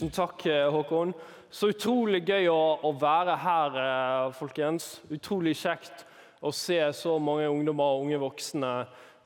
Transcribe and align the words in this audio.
Tusen 0.00 0.14
takk, 0.16 0.46
eh, 0.46 0.72
Håkon. 0.72 1.10
Så 1.52 1.68
utrolig 1.74 2.22
gøy 2.24 2.46
å, 2.48 2.78
å 2.88 2.90
være 2.96 3.34
her, 3.36 3.74
eh, 3.76 4.30
folkens. 4.32 5.02
Utrolig 5.12 5.52
kjekt 5.60 6.06
å 6.40 6.48
se 6.56 6.78
så 6.96 7.18
mange 7.20 7.50
ungdommer 7.52 7.84
og 7.84 8.06
unge 8.06 8.20
voksne 8.22 8.70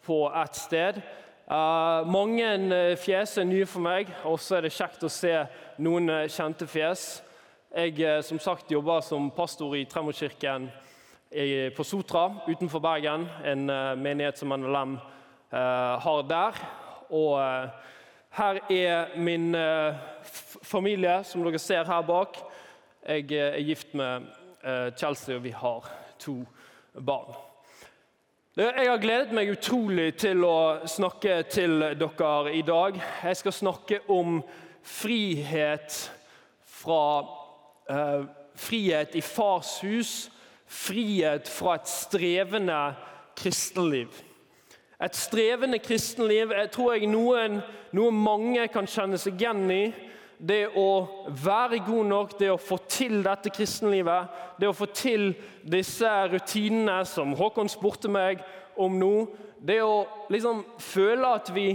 på 0.03 0.17
ett 0.41 0.59
sted. 0.59 0.99
Uh, 1.47 2.03
mange 2.11 2.49
fjes 2.99 3.37
er 3.39 3.47
nye 3.47 3.69
for 3.71 3.85
meg, 3.87 4.11
og 4.27 4.41
så 4.43 4.57
er 4.57 4.67
det 4.67 4.73
kjekt 4.75 5.07
å 5.07 5.13
se 5.15 5.45
noen 5.79 6.11
kjente 6.27 6.67
fjes. 6.67 7.05
Jeg 7.71 8.25
som 8.27 8.43
sagt 8.43 8.75
jobber 8.75 9.05
som 9.07 9.29
pastor 9.31 9.77
i 9.79 9.85
Tremorkirken 9.87 10.67
på 11.77 11.87
Sotra 11.87 12.25
utenfor 12.49 12.83
Bergen. 12.83 13.29
En 13.47 13.71
menighet 14.03 14.43
som 14.43 14.51
NLM 14.51 14.99
uh, 14.99 15.95
har 16.03 16.27
der. 16.27 16.59
Og 17.15 17.39
uh, 17.39 17.95
her 18.43 18.59
er 18.75 19.15
min 19.15 19.55
familie, 20.63 21.23
som 21.25 21.45
dere 21.45 21.59
ser 21.59 21.85
her 21.89 22.05
bak. 22.07 22.39
Jeg 23.05 23.33
er 23.33 23.61
gift 23.61 23.95
med 23.95 24.31
Chelsea, 24.97 25.37
og 25.37 25.45
vi 25.45 25.51
har 25.51 25.91
to 26.19 26.39
barn. 26.95 27.35
Jeg 28.57 28.87
har 28.87 29.01
gledet 29.03 29.35
meg 29.35 29.51
utrolig 29.51 30.13
til 30.23 30.45
å 30.47 30.87
snakke 30.87 31.41
til 31.51 31.81
dere 31.99 32.53
i 32.55 32.63
dag. 32.63 33.01
Jeg 33.25 33.41
skal 33.41 33.57
snakke 33.57 33.99
om 34.15 34.37
frihet 34.85 35.97
fra 36.63 37.07
eh, 37.91 38.23
frihet 38.55 39.17
i 39.19 39.25
fars 39.27 39.81
hus, 39.83 40.13
frihet 40.71 41.51
fra 41.51 41.75
et 41.81 41.91
strevende 41.91 42.79
kristenliv. 43.35 44.23
Et 45.03 45.19
strevende 45.19 45.83
kristenliv 45.83 46.55
jeg 46.55 46.71
tror 46.73 46.95
jeg 46.95 47.11
noen, 47.11 47.59
noe 47.91 48.15
mange 48.15 48.69
kan 48.71 48.87
kjenne 48.87 49.19
seg 49.19 49.35
igjen 49.35 49.67
i 49.67 49.85
det 50.45 50.67
å 50.77 50.89
være 51.45 51.81
god 51.87 52.09
nok, 52.11 52.35
det 52.39 52.51
å 52.53 52.61
få 52.61 52.77
til 52.91 53.23
dette 53.25 53.53
kristenlivet, 53.55 54.29
det 54.61 54.69
å 54.69 54.77
få 54.77 54.91
til 54.93 55.31
disse 55.65 56.11
rutinene 56.33 57.01
som 57.09 57.33
Håkon 57.39 57.71
spurte 57.73 58.11
meg 58.13 58.43
om 58.77 58.99
nå, 59.01 59.15
det 59.65 59.81
å 59.85 60.05
liksom 60.33 60.65
føle 60.83 61.31
at 61.39 61.49
vi 61.55 61.71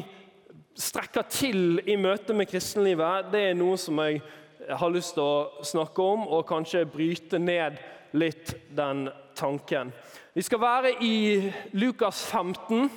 strekker 0.79 1.25
til 1.31 1.81
i 1.89 1.97
møte 1.99 2.35
med 2.37 2.49
kristenlivet, 2.51 3.31
det 3.33 3.49
er 3.49 3.57
noe 3.57 3.79
som 3.81 3.97
jeg 4.03 4.21
har 4.69 4.93
lyst 4.93 5.15
til 5.17 5.25
å 5.25 5.65
snakke 5.65 6.05
om, 6.05 6.27
og 6.29 6.47
kanskje 6.47 6.85
bryte 6.89 7.39
ned 7.41 7.79
litt 8.13 8.53
den 8.75 9.07
tanken. 9.37 9.93
Vi 10.35 10.45
skal 10.45 10.61
være 10.61 10.93
i 11.01 11.49
Lukas 11.73 12.21
15, 12.29 12.89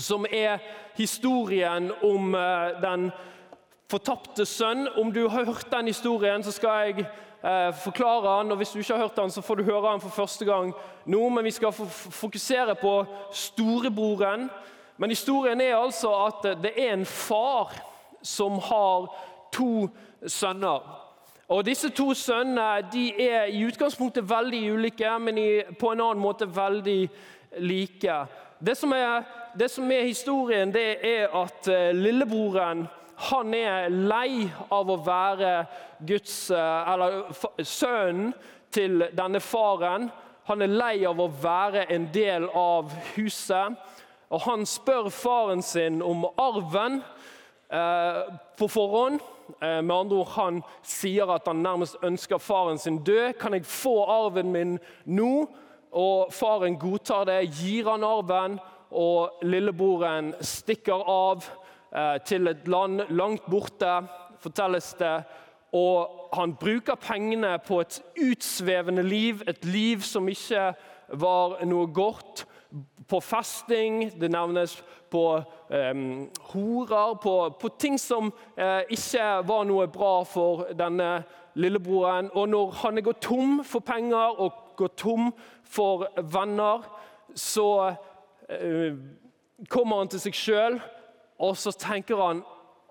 som 0.00 0.24
er 0.24 0.62
historien 0.96 1.90
om 2.06 2.34
eh, 2.34 2.80
den 2.80 3.10
fortapte 3.90 4.46
sønn. 4.46 4.86
Om 4.98 5.12
du 5.12 5.26
har 5.28 5.44
hørt 5.48 5.70
den 5.72 5.90
historien, 5.90 6.42
så 6.42 6.52
skal 6.54 6.86
jeg 6.86 7.04
eh, 7.04 7.74
forklare 7.84 8.38
den. 8.38 8.52
og 8.52 8.56
Hvis 8.56 8.74
du 8.74 8.78
ikke 8.78 8.94
har 8.94 9.06
hørt 9.06 9.16
den, 9.16 9.30
så 9.30 9.42
får 9.42 9.54
du 9.54 9.62
høre 9.68 9.92
den 9.92 10.00
for 10.00 10.14
første 10.14 10.44
gang 10.44 10.72
nå. 11.04 11.28
Men 11.28 11.44
vi 11.44 11.50
skal 11.50 11.72
fokusere 11.72 12.74
på 12.74 13.04
storebroren. 13.32 14.50
Men 14.96 15.10
historien 15.10 15.60
er 15.60 15.76
altså 15.76 16.12
at 16.26 16.62
det 16.62 16.72
er 16.76 16.92
en 16.92 17.06
far 17.06 17.72
som 18.22 18.58
har 18.58 19.08
to 19.52 19.88
sønner. 20.26 20.80
Og 21.48 21.64
Disse 21.66 21.88
to 21.90 22.14
sønnene 22.14 22.84
de 22.92 23.08
er 23.22 23.48
i 23.50 23.64
utgangspunktet 23.66 24.28
veldig 24.30 24.72
ulike, 24.72 25.18
men 25.18 25.38
i, 25.38 25.48
på 25.80 25.90
en 25.90 26.00
annen 26.00 26.22
måte 26.22 26.46
veldig 26.46 27.08
like. 27.58 28.18
Det 28.60 28.76
som 28.76 28.92
er, 28.92 29.24
det 29.58 29.70
som 29.70 29.90
er 29.90 30.06
historien, 30.06 30.70
det 30.70 31.00
er 31.02 31.32
at 31.34 31.66
uh, 31.66 31.90
lillebroren 31.96 32.86
han 33.20 33.54
er 33.54 33.90
lei 33.92 34.46
av 34.72 34.88
å 34.88 34.96
være 35.04 35.66
Guds, 36.08 36.50
eh, 36.50 36.92
eller 36.92 37.64
sønnen 37.64 38.32
til 38.72 39.04
denne 39.12 39.40
faren. 39.44 40.08
Han 40.48 40.62
er 40.62 40.72
lei 40.72 41.04
av 41.04 41.20
å 41.20 41.28
være 41.28 41.84
en 41.92 42.08
del 42.14 42.48
av 42.56 42.88
huset. 43.14 43.76
Og 44.30 44.40
han 44.46 44.64
spør 44.66 45.10
faren 45.10 45.62
sin 45.62 46.00
om 46.02 46.24
arven 46.38 47.02
eh, 47.68 48.22
på 48.56 48.68
forhånd. 48.70 49.20
Eh, 49.60 49.82
med 49.82 49.94
andre 49.96 50.16
ord, 50.22 50.28
Han 50.36 50.62
sier 50.82 51.30
at 51.34 51.46
han 51.46 51.62
nærmest 51.62 51.96
ønsker 52.02 52.38
faren 52.38 52.78
sin 52.78 53.02
død. 53.04 53.34
Kan 53.38 53.52
jeg 53.52 53.66
få 53.66 54.04
arven 54.04 54.52
min 54.52 54.78
nå? 55.04 55.46
Og 55.92 56.32
Faren 56.32 56.78
godtar 56.78 57.24
det, 57.26 57.50
gir 57.58 57.88
han 57.90 58.04
arven, 58.06 58.60
og 58.90 59.42
lillebroren 59.42 60.34
stikker 60.40 61.02
av 61.02 61.42
til 62.24 62.46
et 62.46 62.68
land 62.70 63.00
langt 63.10 63.48
borte, 63.50 63.94
fortelles 64.38 64.92
det. 64.98 65.24
Og 65.72 66.30
han 66.32 66.54
bruker 66.54 66.94
pengene 66.94 67.58
på 67.66 67.80
et 67.80 68.02
utsvevende 68.30 69.02
liv, 69.02 69.42
et 69.48 69.64
liv 69.64 70.02
som 70.02 70.28
ikke 70.28 70.72
var 71.20 71.60
noe 71.66 71.86
godt. 71.94 72.46
På 73.10 73.18
festing, 73.20 74.04
det 74.20 74.30
nevnes 74.30 74.76
på 75.10 75.24
um, 75.70 76.28
horer, 76.52 77.14
på, 77.22 77.34
på, 77.60 77.68
ting 77.78 77.98
som 77.98 78.30
uh, 78.30 78.82
ikke 78.90 79.24
var 79.46 79.64
noe 79.66 79.88
bra 79.90 80.20
for 80.22 80.68
denne 80.78 81.24
lillebroren. 81.58 82.30
Og 82.34 82.48
når 82.48 82.76
han 82.84 82.98
er 82.98 83.06
gått 83.06 83.22
tom 83.26 83.58
for 83.66 83.82
penger 83.82 84.38
og 84.38 84.76
går 84.78 84.94
tom 84.96 85.32
for 85.66 86.06
venner, 86.22 86.86
så 87.34 87.68
uh, 87.90 88.94
kommer 89.68 90.02
han 90.02 90.14
til 90.14 90.22
seg 90.22 90.38
sjøl 90.38 90.80
og 91.40 91.56
så 91.56 91.72
tenker 91.72 92.20
han 92.20 92.42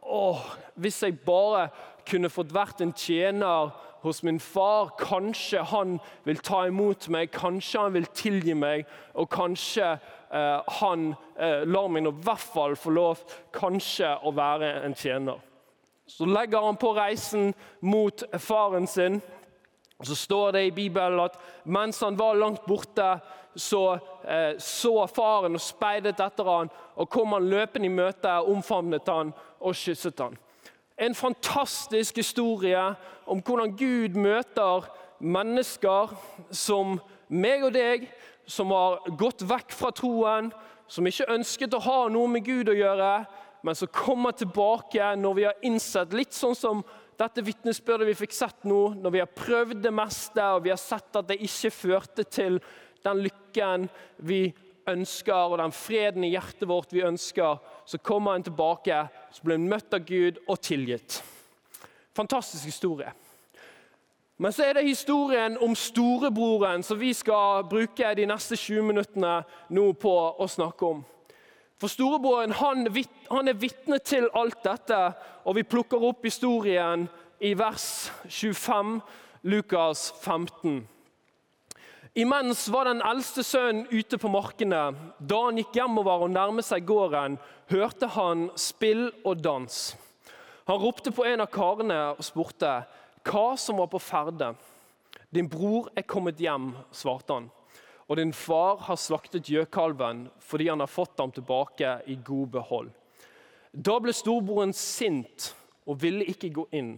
åh, 0.10 0.42
hvis 0.76 1.04
jeg 1.04 1.20
bare 1.22 1.70
kunne 2.10 2.32
fått 2.34 2.54
vært 2.54 2.82
en 2.82 2.94
tjener 2.98 3.70
hos 4.02 4.24
min 4.24 4.40
far, 4.40 4.94
kanskje 4.98 5.62
han 5.70 5.98
vil 6.26 6.40
ta 6.44 6.64
imot 6.70 7.10
meg, 7.12 7.34
kanskje 7.36 7.84
han 7.84 7.94
vil 7.94 8.08
tilgi 8.16 8.56
meg, 8.58 8.88
og 9.14 9.30
kanskje 9.34 9.92
eh, 9.92 10.78
han 10.80 11.12
eh, 11.36 11.66
lar 11.68 11.92
meg 11.92 12.06
nå 12.06 12.14
i 12.16 12.24
hvert 12.26 12.46
fall 12.56 12.78
få 12.80 12.94
lov 12.96 13.26
kanskje 13.56 14.16
å 14.24 14.34
være 14.36 14.72
en 14.88 14.96
tjener. 14.98 15.44
Så 16.10 16.26
legger 16.26 16.64
han 16.66 16.80
på 16.80 16.94
reisen 16.98 17.52
mot 17.86 18.24
faren 18.42 18.88
sin. 18.90 19.20
og 20.00 20.08
Så 20.08 20.16
står 20.16 20.56
det 20.56 20.64
i 20.66 20.74
Bibelen 20.74 21.20
at 21.22 21.38
mens 21.66 22.00
han 22.02 22.18
var 22.18 22.40
langt 22.40 22.66
borte, 22.66 23.20
så 23.60 23.84
eh, 24.24 24.56
så 24.60 24.94
faren 25.08 25.58
og 25.58 25.64
speidet 25.64 26.20
etter 26.20 26.48
han, 26.48 26.72
og 26.96 27.10
kom 27.10 27.36
han 27.36 27.50
løpende 27.50 27.90
i 27.90 27.94
møte, 27.94 28.32
omfavnet 28.50 29.08
han 29.10 29.34
og 29.60 29.76
kysset 29.78 30.20
han. 30.20 30.38
En 31.00 31.16
fantastisk 31.16 32.20
historie 32.20 32.82
om 33.30 33.42
hvordan 33.46 33.76
Gud 33.80 34.18
møter 34.20 34.90
mennesker 35.20 36.16
som 36.52 36.98
meg 37.30 37.64
og 37.64 37.76
deg, 37.76 38.08
som 38.50 38.74
har 38.74 39.06
gått 39.20 39.46
vekk 39.48 39.76
fra 39.76 39.92
troen, 39.96 40.50
som 40.90 41.06
ikke 41.06 41.30
ønsket 41.32 41.76
å 41.78 41.84
ha 41.86 42.00
noe 42.12 42.32
med 42.32 42.44
Gud 42.48 42.72
å 42.72 42.76
gjøre, 42.76 43.14
men 43.64 43.76
som 43.76 43.92
kommer 43.94 44.34
tilbake 44.36 45.14
når 45.20 45.38
vi 45.38 45.46
har 45.46 45.68
innsett, 45.68 46.16
litt 46.16 46.34
sånn 46.34 46.58
som 46.58 46.84
dette 47.20 47.44
vitnesbyrdet 47.44 48.08
vi 48.08 48.16
fikk 48.16 48.36
sett 48.36 48.68
nå, 48.68 48.94
når 48.96 49.14
vi 49.14 49.22
har 49.22 49.34
prøvd 49.36 49.82
det 49.84 49.92
meste 49.94 50.44
og 50.56 50.64
vi 50.64 50.72
har 50.72 50.80
sett 50.80 51.20
at 51.20 51.28
det 51.28 51.42
ikke 51.44 51.74
førte 51.76 52.24
til 52.24 52.62
den 53.06 53.24
lykken 53.26 53.88
vi 54.18 54.50
ønsker, 54.90 55.54
og 55.54 55.58
den 55.62 55.74
freden 55.76 56.26
i 56.26 56.34
hjertet 56.34 56.68
vårt 56.70 56.94
vi 56.94 57.06
ønsker, 57.06 57.60
så 57.86 57.98
kommer 57.98 58.38
han 58.38 58.44
tilbake, 58.44 59.04
så 59.32 59.44
blir 59.44 59.60
han 59.60 59.70
møtt 59.70 59.94
av 59.94 60.06
Gud 60.08 60.42
og 60.48 60.62
tilgitt. 60.66 61.22
Fantastisk 62.16 62.66
historie. 62.66 63.12
Men 64.40 64.54
så 64.56 64.64
er 64.64 64.74
det 64.74 64.88
historien 64.88 65.58
om 65.60 65.76
storebroren 65.76 66.84
som 66.84 67.00
vi 67.00 67.12
skal 67.14 67.66
bruke 67.68 68.14
de 68.16 68.28
neste 68.30 68.56
20 68.56 68.86
minuttene 68.88 69.42
nå 69.76 69.90
på 70.00 70.14
å 70.40 70.48
snakke 70.48 70.94
om. 70.94 71.02
For 71.80 71.92
Storebroren 71.92 72.52
han, 72.60 72.88
han 73.32 73.48
er 73.48 73.60
vitne 73.60 74.00
til 74.04 74.28
alt 74.36 74.64
dette, 74.64 75.00
og 75.48 75.56
vi 75.56 75.64
plukker 75.64 76.04
opp 76.04 76.26
historien 76.28 77.06
i 77.40 77.54
vers 77.56 78.10
25, 78.28 78.98
Lukas 79.48 80.10
15. 80.22 80.82
Imens 82.18 82.70
var 82.74 82.88
den 82.90 83.04
eldste 83.06 83.44
sønnen 83.46 83.86
ute 83.92 84.18
på 84.18 84.32
markene. 84.34 84.90
Da 85.20 85.42
han 85.46 85.60
gikk 85.62 85.78
hjemover 85.78 86.26
og 86.26 86.32
nærmet 86.34 86.66
seg 86.66 86.88
gården, 86.90 87.38
hørte 87.70 88.10
han 88.16 88.48
spill 88.58 89.12
og 89.22 89.44
dans. 89.44 89.78
Han 90.66 90.82
ropte 90.82 91.14
på 91.14 91.26
en 91.30 91.44
av 91.46 91.52
karene 91.54 92.00
og 92.16 92.26
spurte 92.26 92.72
hva 93.30 93.46
som 93.62 93.78
var 93.82 93.92
på 93.94 94.02
ferde. 94.02 94.56
Din 95.30 95.50
bror 95.50 95.92
er 95.98 96.08
kommet 96.10 96.42
hjem, 96.42 96.72
svarte 96.90 97.36
han. 97.38 97.50
Og 98.10 98.18
din 98.18 98.34
far 98.34 98.82
har 98.88 98.98
slaktet 98.98 99.52
gjøkalven 99.54 100.26
fordi 100.42 100.72
han 100.72 100.82
har 100.82 100.90
fått 100.90 101.22
ham 101.22 101.34
tilbake 101.34 102.00
i 102.10 102.18
god 102.26 102.56
behold. 102.58 102.90
Da 103.70 104.00
ble 104.02 104.16
storbroren 104.18 104.74
sint 104.74 105.52
og 105.86 106.02
ville 106.02 106.26
ikke 106.26 106.50
gå 106.56 106.66
inn. 106.74 106.96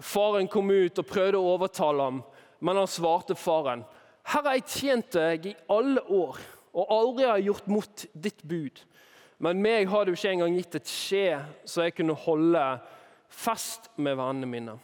Faren 0.00 0.48
kom 0.48 0.70
ut 0.72 1.00
og 1.00 1.08
prøvde 1.10 1.36
å 1.36 1.52
overtale 1.52 2.06
ham, 2.06 2.22
men 2.64 2.80
han 2.80 2.88
svarte 2.88 3.36
faren. 3.36 3.84
Her 4.28 4.44
har 4.44 4.58
jeg 4.58 4.68
tjent 4.68 5.14
deg 5.16 5.46
i 5.48 5.56
alle 5.72 6.02
år 6.04 6.40
og 6.78 6.90
aldri 6.92 7.24
har 7.26 7.38
jeg 7.38 7.48
gjort 7.48 7.70
mot 7.72 8.04
ditt 8.12 8.42
bud. 8.46 8.82
Men 9.40 9.62
meg 9.62 9.88
har 9.88 10.04
du 10.04 10.12
ikke 10.12 10.34
engang 10.34 10.58
gitt 10.58 10.76
et 10.78 10.90
skje 10.90 11.38
så 11.64 11.86
jeg 11.86 11.96
kunne 11.96 12.16
holde 12.26 12.64
fest 13.32 13.88
med 13.96 14.18
vennene 14.18 14.50
mine. 14.50 14.76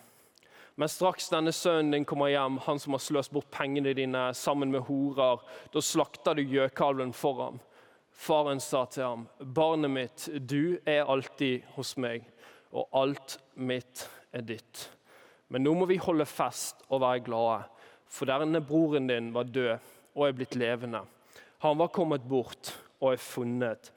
Men 0.75 0.91
straks 0.91 1.29
denne 1.31 1.53
sønnen 1.55 1.93
din 1.95 2.07
kommer 2.09 2.33
hjem, 2.33 2.57
han 2.65 2.81
som 2.83 2.97
har 2.97 3.03
sløst 3.03 3.35
bort 3.35 3.51
pengene 3.55 3.93
dine 3.95 4.27
sammen 4.35 4.73
med 4.75 4.83
horer, 4.89 5.43
da 5.71 5.83
slakter 5.83 6.35
du 6.35 6.43
gjøkalven 6.43 7.13
for 7.15 7.43
ham. 7.45 7.61
Faren 8.15 8.63
sa 8.63 8.85
til 8.91 9.05
ham, 9.07 9.29
barnet 9.39 9.91
mitt, 9.91 10.27
du 10.35 10.79
er 10.87 11.07
alltid 11.11 11.67
hos 11.77 11.95
meg, 11.99 12.27
og 12.75 12.89
alt 12.95 13.39
mitt 13.55 14.07
er 14.35 14.43
ditt. 14.47 14.89
Men 15.51 15.63
nå 15.67 15.77
må 15.79 15.87
vi 15.87 16.01
holde 16.03 16.27
fest 16.27 16.83
og 16.89 17.03
være 17.05 17.23
glade, 17.27 17.63
for 18.11 18.31
denne 18.31 18.61
broren 18.65 19.09
din 19.11 19.33
var 19.35 19.51
død 19.51 19.79
og 20.15 20.27
er 20.29 20.37
blitt 20.37 20.57
levende. 20.59 21.03
Han 21.65 21.79
var 21.79 21.93
kommet 21.95 22.27
bort 22.29 22.75
og 23.01 23.15
er 23.15 23.23
funnet 23.23 23.91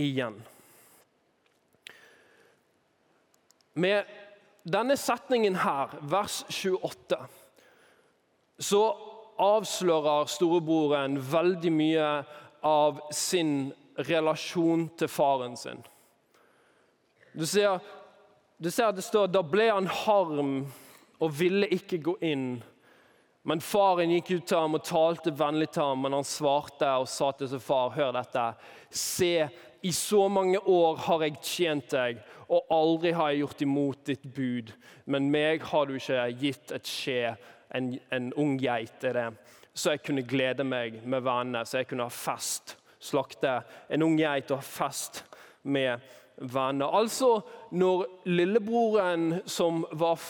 igjen. 0.00 0.38
Med 3.80 4.08
denne 4.66 4.96
setningen 4.98 5.56
her, 5.62 5.94
vers 6.02 6.42
28, 6.50 7.18
så 8.60 8.82
avslører 9.40 10.28
storebroren 10.28 11.16
veldig 11.32 11.72
mye 11.72 12.08
av 12.66 13.00
sin 13.14 13.70
relasjon 14.08 14.88
til 15.00 15.08
faren 15.08 15.56
sin. 15.56 15.80
Du 17.32 17.46
ser, 17.46 17.78
du 18.58 18.70
ser 18.70 18.90
at 18.90 18.98
det 18.98 19.06
står 19.06 19.30
da 19.30 19.42
ble 19.46 19.70
han 19.70 19.88
harm 20.02 20.54
og 21.20 21.32
ville 21.36 21.68
ikke 21.72 22.00
gå 22.04 22.16
inn. 22.26 22.60
Men 23.42 23.62
faren 23.64 24.12
gikk 24.12 24.34
ut 24.34 24.48
til 24.50 24.58
ham 24.58 24.76
og 24.76 24.84
talte 24.84 25.32
vennlig 25.32 25.70
til 25.72 25.86
ham, 25.86 26.02
men 26.04 26.18
han 26.18 26.26
svarte 26.28 26.88
og 27.00 27.08
sa 27.08 27.30
til 27.32 27.48
sin 27.48 27.62
far, 27.64 27.94
hør 27.94 28.12
dette, 28.18 28.42
se, 28.92 29.48
i 29.80 29.92
så 29.96 30.26
mange 30.28 30.60
år 30.68 30.98
har 31.06 31.24
jeg 31.24 31.38
tjent 31.40 31.94
deg, 31.94 32.20
og 32.52 32.68
aldri 32.74 33.14
har 33.16 33.30
jeg 33.30 33.40
gjort 33.44 33.64
imot 33.64 34.02
ditt 34.10 34.26
bud. 34.36 34.74
Men 35.08 35.30
meg 35.32 35.64
har 35.70 35.88
du 35.88 35.96
ikke 35.96 36.26
gitt 36.42 36.74
et 36.76 36.90
skje, 36.90 37.32
en, 37.72 37.94
en 38.12 38.28
ung 38.34 38.58
geit 38.60 39.04
er 39.06 39.16
det, 39.16 39.26
så 39.72 39.94
jeg 39.94 40.02
kunne 40.04 40.26
glede 40.26 40.66
meg 40.66 40.98
med 41.06 41.24
vennene, 41.24 41.64
så 41.64 41.80
jeg 41.80 41.88
kunne 41.88 42.08
ha 42.10 42.12
fest. 42.12 42.76
Slakte 43.00 43.60
en 43.88 44.04
ung 44.04 44.18
geit 44.20 44.50
og 44.50 44.60
ha 44.60 44.66
fest 44.66 45.22
med 45.62 46.02
venner. 46.36 46.90
Altså, 46.92 47.38
når 47.72 48.04
lillebroren 48.28 49.40
som 49.48 49.86
var 49.92 50.20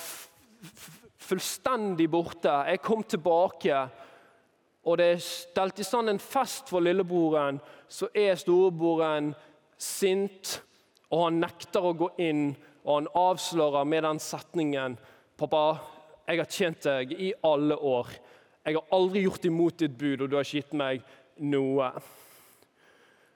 fullstendig 1.31 2.09
borte. 2.11 2.53
Jeg 2.69 2.83
kom 2.85 3.05
tilbake, 3.07 3.85
og 4.85 4.99
det 4.99 5.07
er 5.15 5.23
stelt 5.25 5.81
i 5.81 5.87
stand 5.87 6.13
en 6.13 6.23
fest 6.23 6.71
for 6.73 6.83
lillebroren. 6.85 7.61
Så 7.89 8.09
er 8.15 8.39
storebroren 8.41 9.33
sint, 9.81 10.59
og 11.11 11.27
han 11.27 11.41
nekter 11.43 11.87
å 11.87 11.95
gå 11.97 12.11
inn. 12.23 12.51
Og 12.85 12.95
han 12.95 13.11
avslører 13.19 13.89
med 13.89 14.07
den 14.09 14.21
setningen 14.23 14.99
Pappa, 15.41 15.81
jeg 16.29 16.37
har 16.37 16.49
tjent 16.53 16.85
deg 16.85 17.13
i 17.17 17.31
alle 17.49 17.77
år. 17.77 18.11
Jeg 18.67 18.77
har 18.77 18.93
aldri 18.93 19.23
gjort 19.25 19.47
imot 19.49 19.79
ditt 19.81 19.95
bud, 19.97 20.21
og 20.21 20.29
du 20.29 20.37
har 20.37 20.45
ikke 20.45 20.61
gitt 20.61 20.75
meg 20.77 21.01
noe. 21.41 21.89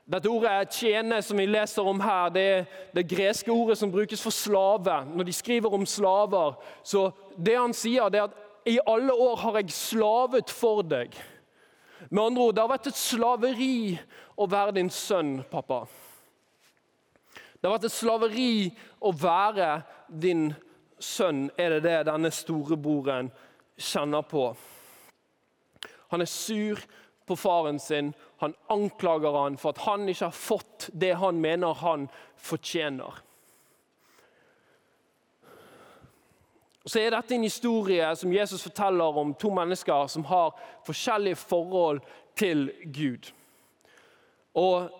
Dette 0.04 0.28
ordet 0.28 0.68
'tjene', 0.68 1.22
som 1.22 1.38
vi 1.38 1.46
leser 1.46 1.82
om 1.82 2.00
her, 2.00 2.28
det 2.28 2.42
er 2.42 2.64
det 2.94 3.08
greske 3.08 3.52
ordet 3.52 3.78
som 3.78 3.92
brukes 3.92 4.22
for 4.22 4.30
slave. 4.30 5.06
Når 5.16 5.24
de 5.24 5.32
skriver 5.32 5.74
om 5.74 5.86
slaver, 5.86 6.54
så 6.82 7.10
det 7.46 7.56
han 7.58 7.72
sier, 7.72 8.08
det 8.08 8.18
er 8.18 8.24
at 8.24 8.36
'i 8.66 8.78
alle 8.86 9.12
år 9.12 9.36
har 9.36 9.56
jeg 9.56 9.70
slavet 9.70 10.50
for 10.50 10.82
deg'. 10.82 11.14
Med 12.10 12.22
andre 12.22 12.42
ord, 12.42 12.54
det 12.54 12.62
har 12.62 12.68
vært 12.68 12.86
et 12.86 12.96
slaveri 12.96 13.98
å 14.36 14.46
være 14.46 14.74
din 14.74 14.90
sønn, 14.90 15.44
pappa. 15.50 15.86
Det 17.34 17.70
har 17.70 17.78
vært 17.78 17.84
et 17.84 17.92
slaveri 17.92 18.76
å 19.00 19.12
være 19.12 19.82
din 20.08 20.54
sønn, 21.00 21.50
er 21.58 21.68
det 21.68 21.82
det 21.82 22.06
denne 22.06 22.30
storebroren 22.30 23.32
kjenner 23.78 24.22
på. 24.22 24.56
Han 26.10 26.20
er 26.20 26.26
sur 26.26 26.76
på 27.26 27.36
faren 27.36 27.78
sin 27.78 28.12
han 28.44 28.56
anklager 28.72 29.36
han 29.38 29.58
for 29.60 29.74
at 29.74 29.84
han 29.86 30.08
ikke 30.08 30.28
har 30.28 30.36
fått 30.38 30.88
det 30.92 31.14
han 31.20 31.40
mener 31.42 31.80
han 31.82 32.08
fortjener. 32.40 33.22
Så 36.84 37.00
er 37.00 37.14
Dette 37.14 37.32
en 37.32 37.46
historie 37.46 38.10
som 38.20 38.32
Jesus 38.32 38.62
forteller 38.66 39.16
om 39.18 39.32
to 39.40 39.48
mennesker 39.54 40.06
som 40.12 40.26
har 40.28 40.52
forskjellige 40.84 41.40
forhold 41.40 42.02
til 42.36 42.68
Gud. 42.92 43.32
Og 44.54 44.90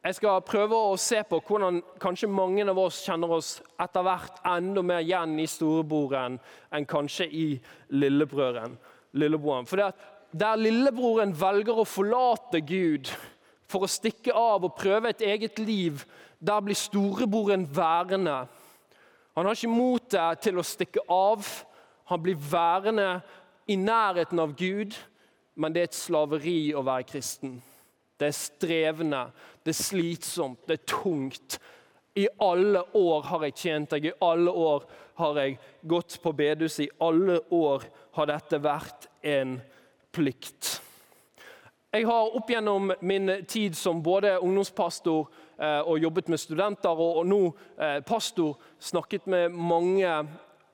Jeg 0.00 0.16
skal 0.16 0.38
prøve 0.40 0.72
å 0.72 0.94
se 0.96 1.18
på 1.28 1.42
hvordan 1.44 1.82
kanskje 2.00 2.28
mange 2.32 2.64
av 2.64 2.78
oss 2.80 3.02
kjenner 3.04 3.34
oss 3.36 3.50
etter 3.76 4.06
hvert 4.06 4.38
enda 4.48 4.80
mer 4.80 5.02
igjen 5.04 5.34
i 5.42 5.44
storebroren 5.44 6.38
enn 6.72 6.86
kanskje 6.88 7.26
i 7.28 7.44
lillebrøren. 7.92 8.78
lillebroren. 9.12 9.66
For 9.66 9.76
det 9.76 9.90
at 9.90 10.06
der 10.32 10.58
lillebroren 10.60 11.32
velger 11.34 11.80
å 11.80 11.88
forlate 11.88 12.60
Gud 12.62 13.10
for 13.70 13.86
å 13.86 13.90
stikke 13.90 14.34
av 14.34 14.66
og 14.66 14.76
prøve 14.78 15.10
et 15.10 15.22
eget 15.26 15.58
liv, 15.62 16.04
der 16.40 16.62
blir 16.64 16.78
storebroren 16.78 17.66
værende. 17.74 18.44
Han 19.36 19.46
har 19.46 19.56
ikke 19.56 19.72
motet 19.72 20.42
til 20.46 20.58
å 20.58 20.66
stikke 20.66 21.04
av. 21.10 21.46
Han 22.10 22.22
blir 22.22 22.38
værende 22.50 23.20
i 23.70 23.76
nærheten 23.78 24.40
av 24.42 24.54
Gud, 24.58 24.96
men 25.54 25.74
det 25.74 25.82
er 25.82 25.90
et 25.90 25.98
slaveri 25.98 26.72
å 26.74 26.82
være 26.86 27.06
kristen. 27.10 27.58
Det 28.20 28.28
er 28.28 28.36
strevende, 28.36 29.26
det 29.64 29.72
er 29.72 29.80
slitsomt, 29.80 30.64
det 30.68 30.80
er 30.80 30.88
tungt. 30.90 31.60
I 32.18 32.26
alle 32.42 32.82
år 32.98 33.28
har 33.30 33.46
jeg 33.46 33.58
tjent 33.62 33.94
deg, 33.94 34.10
i 34.10 34.18
alle 34.24 34.50
år 34.50 34.86
har 35.20 35.38
jeg 35.40 35.58
gått 35.88 36.18
på 36.22 36.32
bedehuset, 36.36 36.88
i 36.88 36.96
alle 37.00 37.38
år 37.54 37.86
har 38.18 38.30
dette 38.32 38.60
vært 38.60 39.06
en 39.22 39.60
plikt. 40.12 40.80
Jeg 41.90 42.06
har 42.06 42.36
opp 42.38 42.50
gjennom 42.50 42.92
min 43.02 43.32
tid 43.50 43.74
som 43.74 44.02
både 44.02 44.36
ungdomspastor 44.38 45.24
eh, 45.58 45.80
og 45.80 45.98
jobbet 45.98 46.28
med 46.30 46.38
studenter, 46.38 47.02
og 47.02 47.24
nå 47.26 47.40
eh, 47.80 47.98
pastor, 48.06 48.54
snakket 48.78 49.26
med 49.26 49.56
mange 49.56 50.12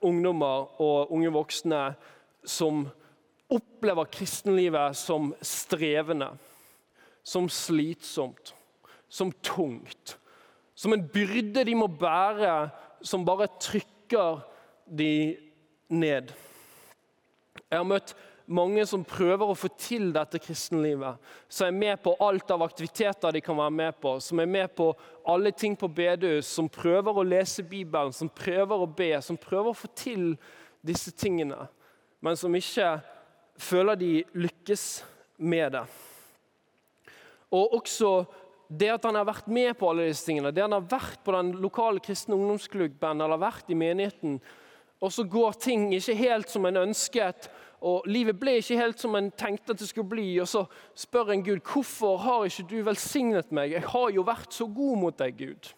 ungdommer 0.04 0.76
og 0.82 1.14
unge 1.16 1.32
voksne 1.32 1.80
som 2.44 2.84
opplever 3.48 4.10
kristenlivet 4.12 4.98
som 4.98 5.32
strevende, 5.40 6.28
som 7.24 7.48
slitsomt, 7.48 8.52
som 9.08 9.32
tungt. 9.40 10.18
Som 10.76 10.92
en 10.92 11.08
byrde 11.08 11.64
de 11.64 11.74
må 11.74 11.88
bære, 11.88 12.68
som 13.00 13.24
bare 13.24 13.48
trykker 13.56 14.42
de 14.84 15.36
ned. 15.88 16.32
Jeg 17.70 17.78
har 17.78 17.88
møtt 17.88 18.12
mange 18.46 18.84
som 18.86 19.04
prøver 19.06 19.50
å 19.50 19.56
få 19.58 19.68
til 19.78 20.12
dette 20.14 20.38
kristenlivet. 20.42 21.18
Som 21.48 21.68
er 21.68 21.78
med 21.78 22.02
på 22.04 22.14
alt 22.22 22.50
av 22.54 22.62
aktiviteter 22.66 23.34
de 23.34 23.42
kan 23.44 23.58
være 23.58 23.74
med 23.74 23.98
på. 24.02 24.16
Som 24.22 24.40
er 24.42 24.50
med 24.50 24.72
på 24.78 24.92
alle 25.26 25.52
ting 25.52 25.76
på 25.78 25.90
bedehus. 25.90 26.48
Som 26.54 26.70
prøver 26.72 27.18
å 27.18 27.26
lese 27.26 27.66
Bibelen, 27.66 28.14
som 28.14 28.30
prøver 28.30 28.82
å 28.82 28.88
be. 28.88 29.12
Som 29.22 29.38
prøver 29.40 29.72
å 29.72 29.78
få 29.78 29.90
til 29.98 30.32
disse 30.86 31.10
tingene. 31.10 31.66
Men 32.22 32.38
som 32.38 32.54
ikke 32.54 32.96
føler 33.58 33.98
de 33.98 34.12
lykkes 34.36 34.86
med 35.38 35.76
det. 35.76 35.84
Og 37.54 37.78
også 37.80 38.12
det 38.66 38.90
at 38.90 39.04
han 39.06 39.14
har 39.18 39.28
vært 39.28 39.48
med 39.52 39.76
på 39.78 39.88
alle 39.90 40.08
disse 40.08 40.26
tingene, 40.26 40.50
det 40.50 40.64
han 40.64 40.74
har 40.74 40.86
vært 40.90 41.20
på 41.24 41.34
den 41.36 41.52
lokale 41.62 42.02
kristne 42.02 42.34
ungdomsklubben 42.34 43.22
eller 43.22 43.38
vært 43.38 43.70
i 43.70 43.78
menigheten, 43.78 44.40
og 44.96 45.12
så 45.12 45.26
går 45.28 45.58
ting 45.60 45.90
ikke 45.94 46.16
helt 46.18 46.50
som 46.50 46.66
en 46.66 46.80
ønsket, 46.86 47.50
og 47.80 48.06
livet 48.08 48.38
ble 48.40 48.56
ikke 48.60 48.78
helt 48.78 49.00
som 49.00 49.14
en 49.18 49.28
tenkte 49.36 49.74
at 49.74 49.80
det 49.80 49.88
skulle 49.88 50.08
bli. 50.08 50.28
Og 50.40 50.48
så 50.48 50.64
spør 50.96 51.34
en 51.34 51.44
Gud 51.44 51.60
hvorfor 51.60 52.16
har 52.24 52.44
ikke 52.44 52.68
du 52.70 52.78
velsignet 52.86 53.52
meg. 53.52 53.74
Jeg 53.76 53.84
har 53.92 54.08
jo 54.14 54.24
vært 54.24 54.54
så 54.54 54.66
god 54.66 54.96
mot 55.02 55.18
deg, 55.18 55.36
Gud. 55.36 55.68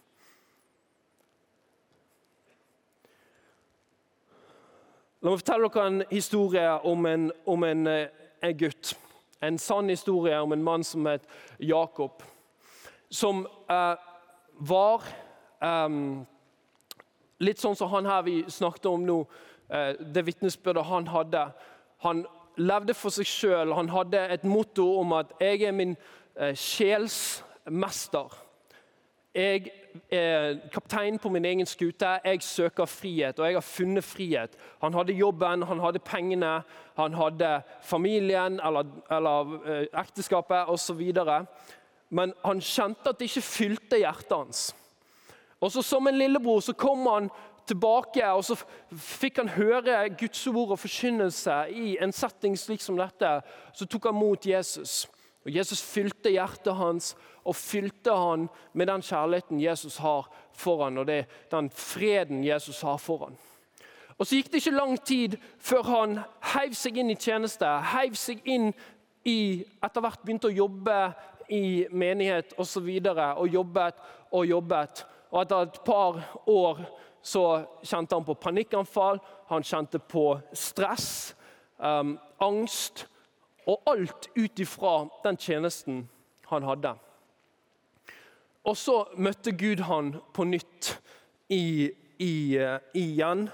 La 5.19 5.33
meg 5.33 5.40
fortelle 5.40 5.67
dere 5.75 5.87
en 5.90 6.02
historie 6.12 6.73
om 6.87 7.07
en, 7.11 7.31
om 7.50 7.64
en, 7.67 7.87
eh, 7.90 8.26
en 8.47 8.59
gutt. 8.59 8.95
En 9.43 9.59
sann 9.59 9.90
historie 9.90 10.38
om 10.38 10.52
en 10.55 10.62
mann 10.62 10.85
som 10.87 11.07
het 11.11 11.26
Jakob. 11.59 12.23
Som 13.11 13.43
eh, 13.71 13.97
var 14.71 15.09
eh, 15.62 15.99
litt 17.43 17.59
sånn 17.59 17.76
som 17.78 17.90
han 17.90 18.07
her 18.07 18.23
vi 18.26 18.45
snakket 18.47 18.87
om 18.93 19.07
nå. 19.07 19.19
Eh, 19.69 19.99
det 19.99 20.25
vitnesbyrdet 20.26 20.87
han 20.87 21.11
hadde. 21.11 21.49
Han 22.05 22.26
levde 22.59 22.95
for 22.95 23.14
seg 23.14 23.26
sjøl. 23.26 23.75
Han 23.75 23.90
hadde 23.93 24.21
et 24.35 24.45
motto 24.45 24.87
om 25.00 25.12
at 25.12 25.33
'jeg 25.40 25.62
er 25.62 25.73
min 25.73 25.97
eh, 26.37 26.55
sjels 26.55 27.45
mester'. 27.71 28.35
Jeg 29.35 29.71
er 30.11 30.57
kaptein 30.73 31.19
på 31.19 31.28
min 31.28 31.45
egen 31.45 31.67
skute. 31.67 32.19
Jeg 32.25 32.43
søker 32.43 32.85
frihet, 32.85 33.38
og 33.38 33.47
jeg 33.47 33.55
har 33.55 33.61
funnet 33.61 34.05
frihet. 34.05 34.57
Han 34.83 34.95
hadde 34.95 35.12
jobben, 35.12 35.62
han 35.62 35.81
hadde 35.81 35.99
pengene, 35.99 36.62
han 36.97 37.14
hadde 37.14 37.62
familien 37.83 38.61
eller, 38.61 38.85
eller 39.11 39.61
eh, 39.67 39.87
ekteskapet 40.00 40.69
osv. 40.69 41.12
Men 42.11 42.33
han 42.45 42.61
kjente 42.61 43.09
at 43.09 43.19
det 43.19 43.28
ikke 43.28 43.47
fylte 43.47 44.00
hjertet 44.00 44.37
hans. 44.37 44.75
Og 45.61 45.73
så 45.73 45.83
Som 45.83 46.07
en 46.07 46.19
lillebror 46.19 46.61
så 46.61 46.73
kom 46.73 47.07
han 47.07 47.31
tilbake, 47.69 48.25
og 48.33 48.45
så 48.45 48.57
fikk 48.93 49.43
han 49.43 49.53
høre 49.55 50.01
Guds 50.19 50.47
ord 50.51 50.75
og 50.75 50.81
forkynnelse 50.83 51.59
i 51.71 51.97
en 52.03 52.13
setting 52.13 52.57
slik 52.59 52.83
som 52.85 52.99
dette. 52.99 53.39
Så 53.77 53.87
tok 53.87 54.11
han 54.11 54.19
mot 54.19 54.47
Jesus. 54.47 55.07
Og 55.47 55.55
Jesus 55.55 55.83
fylte 55.85 56.33
hjertet 56.35 56.77
hans 56.77 57.15
og 57.49 57.57
fylte 57.57 58.13
han 58.13 58.49
med 58.77 58.91
den 58.91 59.05
kjærligheten 59.05 59.61
Jesus 59.63 59.97
har 60.03 60.27
for 60.53 60.85
han, 60.85 60.99
og 60.99 61.07
det, 61.09 61.23
den 61.51 61.71
freden 61.71 62.43
Jesus 62.45 62.83
har 62.85 62.99
for 63.01 63.29
han. 63.29 63.39
Og 64.19 64.27
Så 64.27 64.35
gikk 64.35 64.51
det 64.51 64.61
ikke 64.61 64.75
lang 64.75 64.97
tid 65.07 65.37
før 65.63 65.83
han 65.87 66.19
heiv 66.53 66.75
seg 66.75 66.97
inn 66.99 67.13
i 67.13 67.17
tjeneste. 67.17 67.69
Heiv 67.95 68.17
seg 68.19 68.43
inn 68.51 68.73
i, 69.23 69.65
Etter 69.85 70.03
hvert 70.03 70.25
begynte 70.25 70.51
å 70.51 70.57
jobbe 70.57 70.97
i 71.55 71.87
menighet 71.91 72.53
osv. 72.57 72.61
Og, 72.61 72.67
så 72.67 72.83
videre, 72.83 73.29
og 73.39 73.55
jobbet 73.55 74.03
og 74.35 74.47
jobbet. 74.47 75.05
Og 75.31 75.43
etter 75.43 75.69
et 75.69 75.79
par 75.87 76.19
år 76.51 76.83
så 77.23 77.65
kjente 77.83 78.17
han 78.17 78.25
på 78.25 78.37
panikkanfall, 78.39 79.21
han 79.49 79.65
kjente 79.67 79.99
på 79.99 80.39
stress, 80.53 81.35
um, 81.79 82.19
angst. 82.41 83.07
Og 83.69 83.83
alt 83.91 84.31
ut 84.37 84.61
ifra 84.63 85.03
den 85.25 85.37
tjenesten 85.37 86.07
han 86.49 86.65
hadde. 86.65 86.95
Og 88.65 88.77
så 88.77 89.03
møtte 89.17 89.53
Gud 89.53 89.83
han 89.85 90.15
på 90.33 90.47
nytt 90.49 90.95
i, 91.53 91.91
i, 92.19 92.35
uh, 92.57 92.79
igjen. 92.97 93.49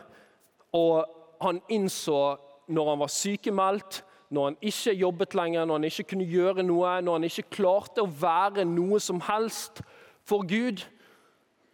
Og 0.75 1.05
han 1.43 1.61
innså 1.69 2.37
når 2.67 2.91
han 2.91 3.03
var 3.03 3.13
sykemeldt, 3.13 4.05
når 4.31 4.45
han 4.45 4.57
ikke 4.63 4.95
jobbet 4.95 5.35
lenger, 5.35 5.65
når 5.65 5.75
han 5.75 5.85
ikke 5.85 6.09
kunne 6.15 6.27
gjøre 6.27 6.63
noe, 6.63 7.01
når 7.03 7.19
han 7.19 7.27
ikke 7.29 7.51
klarte 7.59 8.03
å 8.03 8.11
være 8.21 8.65
noe 8.67 9.01
som 9.03 9.21
helst 9.27 9.83
for 10.27 10.47
Gud 10.49 10.83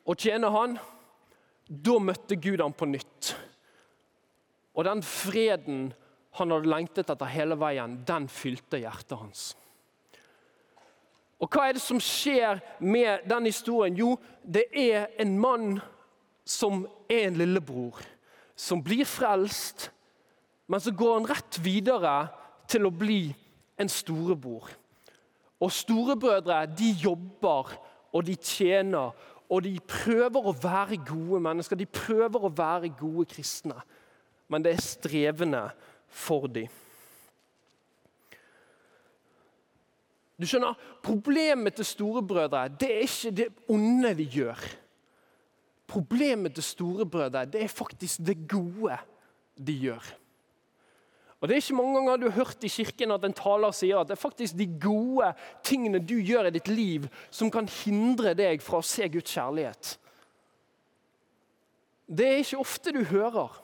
og 0.04 0.18
tjene 0.18 0.50
han, 0.50 0.78
da 1.70 2.00
møtte 2.02 2.34
Gud 2.34 2.60
ham 2.60 2.74
på 2.74 2.88
nytt. 2.90 3.34
Og 4.74 4.86
den 4.86 5.02
freden 5.06 5.90
han 6.38 6.52
hadde 6.54 6.70
lengtet 6.70 7.10
etter 7.10 7.30
hele 7.30 7.56
veien, 7.58 8.00
den 8.06 8.26
fylte 8.30 8.80
hjertet 8.82 9.18
hans. 9.18 9.44
Og 11.40 11.48
Hva 11.48 11.68
er 11.68 11.76
det 11.78 11.82
som 11.82 12.00
skjer 12.02 12.60
med 12.84 13.24
den 13.30 13.46
historien? 13.48 13.96
Jo, 13.96 14.16
det 14.44 14.66
er 14.76 15.08
en 15.22 15.38
mann 15.40 15.78
som 16.44 16.84
er 17.08 17.30
en 17.30 17.38
lillebror, 17.40 17.96
som 18.58 18.82
blir 18.84 19.08
frelst, 19.08 19.88
men 20.68 20.82
så 20.82 20.92
går 20.94 21.16
han 21.16 21.30
rett 21.30 21.58
videre 21.64 22.16
til 22.70 22.86
å 22.86 22.92
bli 22.94 23.30
en 23.80 23.88
storebror. 23.90 24.68
Og 25.60 25.72
storebrødre 25.72 26.62
de 26.76 26.92
jobber 27.00 27.72
og 28.12 28.26
de 28.26 28.36
tjener 28.36 29.16
og 29.50 29.64
de 29.66 29.72
prøver 29.82 30.46
å 30.46 30.54
være 30.62 31.00
gode 31.02 31.40
mennesker, 31.42 31.78
de 31.78 31.86
prøver 31.90 32.46
å 32.46 32.52
være 32.54 32.92
gode 32.98 33.26
kristne. 33.32 33.80
Men 34.50 34.62
det 34.62 34.76
er 34.76 34.84
strevende 34.84 35.64
for 36.06 36.46
dem. 36.50 36.70
Du 40.40 40.46
skjønner, 40.48 40.78
Problemet 41.04 41.76
til 41.76 41.84
storebrødre 41.84 42.68
det 42.80 42.88
er 42.94 43.02
ikke 43.04 43.34
det 43.36 43.48
onde 43.68 44.14
de 44.16 44.28
gjør. 44.38 44.62
Problemet 45.90 46.54
til 46.54 46.64
storebrødre 46.64 47.44
det 47.50 47.64
er 47.64 47.72
faktisk 47.72 48.22
det 48.26 48.38
gode 48.48 48.96
de 49.58 49.76
gjør. 49.88 50.06
Og 51.40 51.48
Det 51.48 51.54
er 51.54 51.62
ikke 51.62 51.74
mange 51.74 51.94
ganger 51.94 52.16
du 52.16 52.28
har 52.28 52.36
hørt 52.36 52.64
i 52.64 52.68
kirken 52.68 53.12
at 53.14 53.24
en 53.24 53.32
taler 53.32 53.72
sier 53.72 53.98
at 53.98 54.08
det 54.08 54.12
er 54.16 54.20
faktisk 54.20 54.58
de 54.58 54.66
gode 54.80 55.32
tingene 55.64 56.02
du 56.04 56.18
gjør 56.20 56.50
i 56.50 56.52
ditt 56.52 56.68
liv, 56.68 57.06
som 57.30 57.50
kan 57.50 57.68
hindre 57.68 58.34
deg 58.36 58.60
fra 58.62 58.82
å 58.82 58.84
se 58.84 59.08
Guds 59.08 59.32
kjærlighet. 59.32 59.94
Det 62.10 62.26
er 62.26 62.42
ikke 62.42 62.60
ofte 62.60 62.92
du 62.92 63.00
hører. 63.08 63.56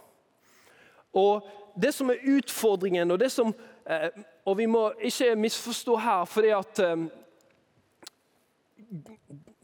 Og 1.13 1.49
det 1.77 1.93
som 1.95 2.11
er 2.11 2.25
utfordringen, 2.39 3.11
og 3.11 3.21
det 3.21 3.31
som 3.33 3.55
eh, 3.87 4.11
Og 4.47 4.59
vi 4.59 4.67
må 4.67 4.93
ikke 5.03 5.35
misforstå 5.35 5.97
her, 5.97 6.25
fordi 6.25 6.49
at 6.55 6.79
eh, 6.79 7.07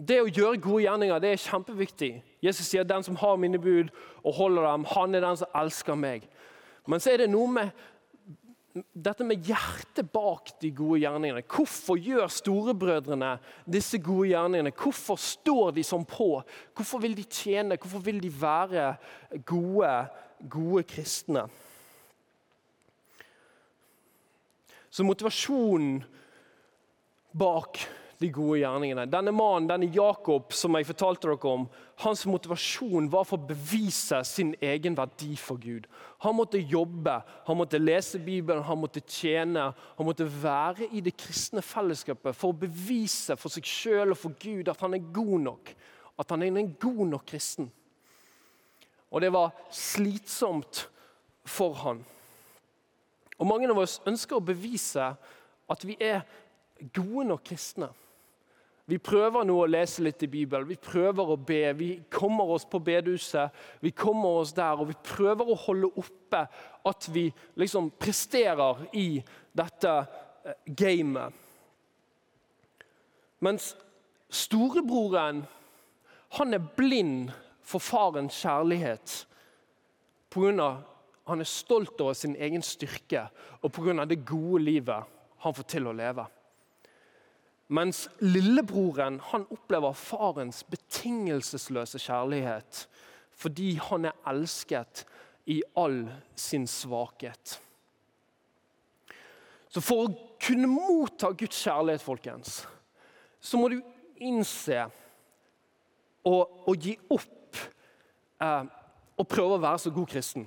det 0.08 0.16
å 0.20 0.26
gjøre 0.26 0.58
gode 0.58 0.82
gjerninger 0.82 1.20
det 1.22 1.30
er 1.30 1.44
kjempeviktig. 1.44 2.22
Jesus 2.42 2.66
sier 2.66 2.82
at 2.82 2.88
'den 2.90 3.02
som 3.02 3.16
har 3.16 3.36
mine 3.36 3.58
bud 3.58 3.88
og 4.24 4.34
holder 4.34 4.72
dem, 4.72 4.84
han 4.84 5.14
er 5.14 5.20
den 5.20 5.36
som 5.36 5.48
elsker 5.54 5.94
meg'. 5.94 6.26
Men 6.86 7.00
så 7.00 7.12
er 7.12 7.16
det 7.16 7.30
noe 7.30 7.46
med 7.46 7.70
dette 8.72 9.24
med 9.24 9.44
hjertet 9.44 10.08
bak 10.12 10.54
de 10.62 10.70
gode 10.72 11.02
gjerningene. 11.02 11.44
Hvorfor 11.44 11.98
gjør 12.00 12.30
storebrødrene 12.32 13.34
disse 13.68 14.00
gode 14.00 14.30
gjerningene? 14.30 14.72
Hvorfor 14.72 15.20
står 15.20 15.74
de 15.76 15.84
sånn 15.84 16.06
på? 16.08 16.30
Hvorfor 16.76 17.02
vil 17.04 17.16
de 17.18 17.26
tjene? 17.28 17.76
Hvorfor 17.76 18.04
vil 18.06 18.22
de 18.22 18.30
være 18.32 18.86
gode, 19.48 19.92
gode 20.48 20.86
kristne? 20.88 21.44
Så 24.92 25.04
motivasjonen 25.08 26.02
bak 27.32 27.80
de 28.22 28.28
gode 28.32 28.60
gjerningene. 28.60 29.06
Denne 29.10 29.32
mannen, 29.34 29.68
denne 29.68 29.88
Jakob 29.92 30.52
som 30.56 30.76
jeg 30.78 30.88
fortalte 30.88 31.28
dere 31.28 31.52
om, 31.52 31.64
hans 32.02 32.24
motivasjon 32.26 33.08
var 33.12 33.24
for 33.26 33.38
å 33.38 33.48
bevise 33.52 34.18
sin 34.26 34.52
egen 34.62 34.96
verdi 34.98 35.36
for 35.40 35.60
Gud. 35.60 35.86
Han 36.24 36.36
måtte 36.38 36.60
jobbe, 36.60 37.14
han 37.46 37.58
måtte 37.58 37.80
lese 37.80 38.20
Bibelen, 38.22 38.64
han 38.66 38.80
måtte 38.80 39.02
tjene. 39.06 39.68
Han 39.98 40.08
måtte 40.08 40.26
være 40.26 40.88
i 40.92 41.02
det 41.04 41.14
kristne 41.18 41.62
fellesskapet 41.64 42.36
for 42.36 42.52
å 42.52 42.60
bevise 42.64 43.36
for 43.40 43.52
seg 43.54 43.68
sjøl 43.68 44.14
og 44.14 44.20
for 44.20 44.36
Gud 44.42 44.70
at 44.72 44.82
han 44.82 44.96
er 44.98 45.10
god 45.14 45.46
nok. 45.48 45.72
At 46.20 46.34
han 46.34 46.44
er 46.44 46.52
en 46.52 46.74
god 46.80 47.04
nok 47.14 47.26
kristen. 47.32 47.70
Og 49.12 49.20
det 49.20 49.32
var 49.32 49.52
slitsomt 49.70 50.86
for 51.44 51.76
han. 51.82 52.04
Og 53.38 53.48
Mange 53.48 53.68
av 53.70 53.82
oss 53.82 53.98
ønsker 54.06 54.38
å 54.38 54.44
bevise 54.44 55.12
at 55.72 55.84
vi 55.86 55.96
er 56.00 56.22
gode 56.94 57.26
nok 57.30 57.42
kristne. 57.46 57.90
Vi 58.90 58.98
prøver 58.98 59.46
nå 59.46 59.54
å 59.62 59.68
lese 59.70 60.02
litt 60.02 60.24
i 60.26 60.30
Bibelen, 60.30 60.66
vi 60.66 60.76
prøver 60.80 61.28
å 61.30 61.36
be. 61.38 61.60
Vi 61.78 61.90
kommer 62.10 62.50
oss 62.50 62.64
på 62.66 62.80
bedehuset, 62.82 63.54
vi 63.80 63.92
kommer 63.94 64.40
oss 64.40 64.52
der, 64.56 64.74
og 64.74 64.90
vi 64.90 64.96
prøver 65.06 65.52
å 65.52 65.60
holde 65.68 65.92
oppe 66.02 66.42
at 66.90 67.08
vi 67.14 67.28
liksom 67.62 67.92
presterer 68.02 68.82
i 68.98 69.22
dette 69.54 69.94
eh, 70.02 70.58
gamet. 70.66 71.38
Mens 73.42 73.72
storebroren, 74.32 75.44
han 76.38 76.54
er 76.54 76.68
blind 76.76 77.30
for 77.62 77.82
farens 77.82 78.34
kjærlighet 78.42 79.22
pga. 80.32 80.70
han 81.26 81.40
er 81.40 81.46
stolt 81.46 82.00
over 82.00 82.14
sin 82.18 82.34
egen 82.36 82.62
styrke 82.62 83.28
og 83.62 83.72
pga. 83.72 84.04
det 84.04 84.24
gode 84.26 84.62
livet 84.62 85.04
han 85.38 85.54
får 85.54 85.62
til 85.62 85.86
å 85.86 85.92
leve. 85.92 86.26
Mens 87.72 88.04
lillebroren 88.20 89.20
han 89.30 89.46
opplever 89.54 89.96
farens 89.96 90.60
betingelsesløse 90.68 92.00
kjærlighet 92.02 92.86
fordi 93.42 93.74
han 93.80 94.04
er 94.06 94.18
elsket 94.28 95.06
i 95.50 95.62
all 95.80 96.04
sin 96.38 96.66
svakhet. 96.68 97.56
Så 99.72 99.80
For 99.80 100.04
å 100.04 100.12
kunne 100.42 100.68
motta 100.68 101.32
Guds 101.32 101.62
kjærlighet, 101.64 102.04
folkens, 102.04 102.60
så 103.40 103.58
må 103.58 103.70
du 103.72 103.78
innse 104.22 104.84
og, 106.28 106.68
og 106.68 106.76
gi 106.76 106.92
opp 107.10 107.58
eh, 108.42 108.68
og 109.16 109.28
prøve 109.28 109.56
å 109.56 109.62
være 109.64 109.80
så 109.82 109.94
god 109.94 110.10
kristen. 110.12 110.44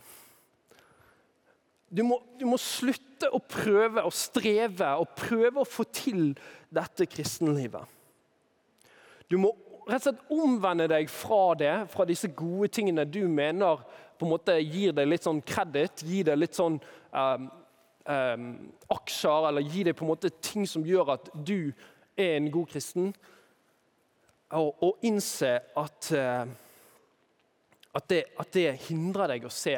Du 1.89 2.01
må, 2.03 2.17
du 2.39 2.45
må, 2.49 2.57
slutte 2.61 3.29
å 3.33 3.39
prøve 3.39 4.03
å 4.05 4.13
streve 4.13 4.87
og 4.99 5.13
prøve 5.17 5.61
å 5.61 5.67
få 5.67 5.85
til 5.93 6.33
dette 6.73 7.07
kristenlivet. 7.09 7.85
Du 9.29 9.37
må 9.41 9.53
rett 9.85 10.01
og 10.01 10.07
slett 10.07 10.33
omvende 10.33 10.87
deg 10.89 11.09
fra 11.13 11.53
det, 11.57 11.73
fra 11.93 12.05
disse 12.09 12.31
gode 12.33 12.71
tingene 12.73 13.05
du 13.05 13.23
mener 13.29 13.83
på 14.17 14.25
en 14.25 14.33
måte 14.33 14.55
gir 14.61 14.95
deg 14.95 15.09
litt 15.09 15.25
sånn 15.25 15.43
kreditt, 15.45 16.01
gir 16.07 16.25
deg 16.29 16.39
litt 16.39 16.57
sånn 16.57 16.79
um, 17.11 17.47
um, 18.09 18.49
aksjer, 18.95 19.49
eller 19.49 19.65
gir 19.65 19.89
deg 19.89 19.97
på 19.97 20.05
en 20.05 20.13
måte 20.13 20.31
ting 20.41 20.65
som 20.69 20.85
gjør 20.87 21.15
at 21.17 21.29
du 21.35 21.73
er 22.17 22.37
en 22.37 22.49
god 22.53 22.69
kristen. 22.71 23.11
Og, 24.55 24.71
og 24.85 25.05
innse 25.05 25.51
at, 25.77 26.11
uh, 26.15 26.45
at, 27.91 28.07
det, 28.09 28.23
at 28.39 28.53
det 28.55 28.69
hindrer 28.87 29.35
deg 29.35 29.45
å 29.45 29.53
se 29.53 29.77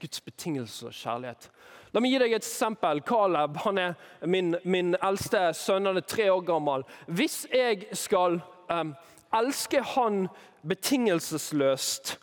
Guds 0.00 0.20
betingelser 0.20 0.90
og 0.90 0.96
kjærlighet. 0.96 1.48
La 1.92 2.00
meg 2.00 2.12
gi 2.12 2.20
deg 2.20 2.34
et 2.36 2.44
eksempel. 2.44 3.00
Caleb 3.08 3.56
han 3.64 3.78
er 3.80 3.94
min, 4.26 4.56
min 4.64 4.96
eldste 5.02 5.48
sønn. 5.56 5.88
Han 5.88 6.00
er 6.00 6.06
tre 6.06 6.28
år 6.32 6.44
gammel. 6.46 6.84
Hvis 7.06 7.46
jeg 7.52 7.86
skal 7.96 8.40
um, 8.72 8.92
elske 9.34 9.82
han 9.94 10.26
betingelsesløst 10.68 12.18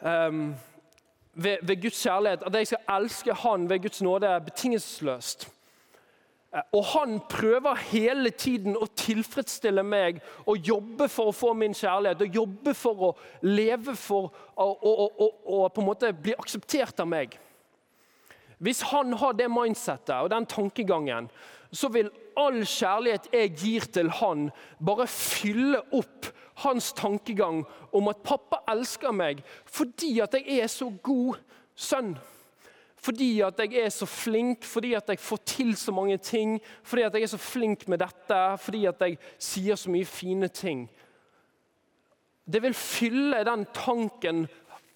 um, 0.00 0.54
ved, 1.34 1.56
ved, 1.62 1.76
Guds 1.82 2.02
kjærlighet, 2.02 2.42
at 2.46 2.54
jeg 2.54 2.66
skal 2.66 2.84
elske 2.96 3.34
han 3.34 3.70
ved 3.70 3.82
Guds 3.86 4.02
nåde 4.02 4.34
betingelsesløst, 4.44 5.48
og 6.50 6.84
han 6.84 7.20
prøver 7.30 7.78
hele 7.92 8.32
tiden 8.34 8.74
å 8.74 8.88
tilfredsstille 8.98 9.84
meg 9.86 10.18
og 10.50 10.66
jobbe 10.66 11.06
for 11.10 11.30
å 11.30 11.34
få 11.36 11.52
min 11.54 11.76
kjærlighet. 11.76 12.24
Og 12.26 12.38
jobbe 12.40 12.74
for 12.74 13.04
å 13.06 13.10
leve 13.46 13.94
for 13.98 14.32
å 14.58 15.60
på 15.70 15.82
en 15.82 15.86
måte 15.86 16.10
bli 16.10 16.34
akseptert 16.34 16.98
av 17.02 17.06
meg. 17.10 17.36
Hvis 18.58 18.82
han 18.90 19.14
har 19.22 19.38
det 19.38 19.46
mindsettet 19.48 20.16
og 20.18 20.32
den 20.34 20.48
tankegangen, 20.50 21.30
så 21.70 21.88
vil 21.94 22.10
all 22.36 22.58
kjærlighet 22.66 23.30
jeg 23.32 23.54
gir 23.54 23.86
til 23.94 24.10
han, 24.18 24.48
bare 24.82 25.06
fylle 25.06 25.84
opp 25.96 26.32
hans 26.64 26.90
tankegang 26.98 27.62
om 27.96 28.10
at 28.10 28.24
pappa 28.26 28.60
elsker 28.68 29.14
meg 29.16 29.40
fordi 29.70 30.16
at 30.20 30.34
jeg 30.36 30.58
er 30.60 30.68
så 30.68 30.90
god 31.02 31.38
sønn. 31.78 32.16
Fordi 33.00 33.40
at 33.40 33.58
jeg 33.58 33.80
er 33.80 33.88
så 33.88 34.06
flink, 34.06 34.64
fordi 34.64 34.92
at 34.94 35.08
jeg 35.08 35.18
får 35.18 35.36
til 35.48 35.76
så 35.76 35.92
mange 35.92 36.18
ting, 36.18 36.58
fordi 36.82 37.02
at 37.02 37.14
jeg 37.14 37.22
er 37.22 37.32
så 37.32 37.38
flink 37.40 37.88
med 37.88 37.98
dette, 37.98 38.40
fordi 38.60 38.84
at 38.84 39.00
jeg 39.00 39.16
sier 39.38 39.78
så 39.80 39.90
mye 39.90 40.04
fine 40.04 40.48
ting. 40.48 40.82
Det 42.44 42.60
vil 42.62 42.74
fylle 42.74 43.44
den 43.46 43.64
tanken 43.74 44.42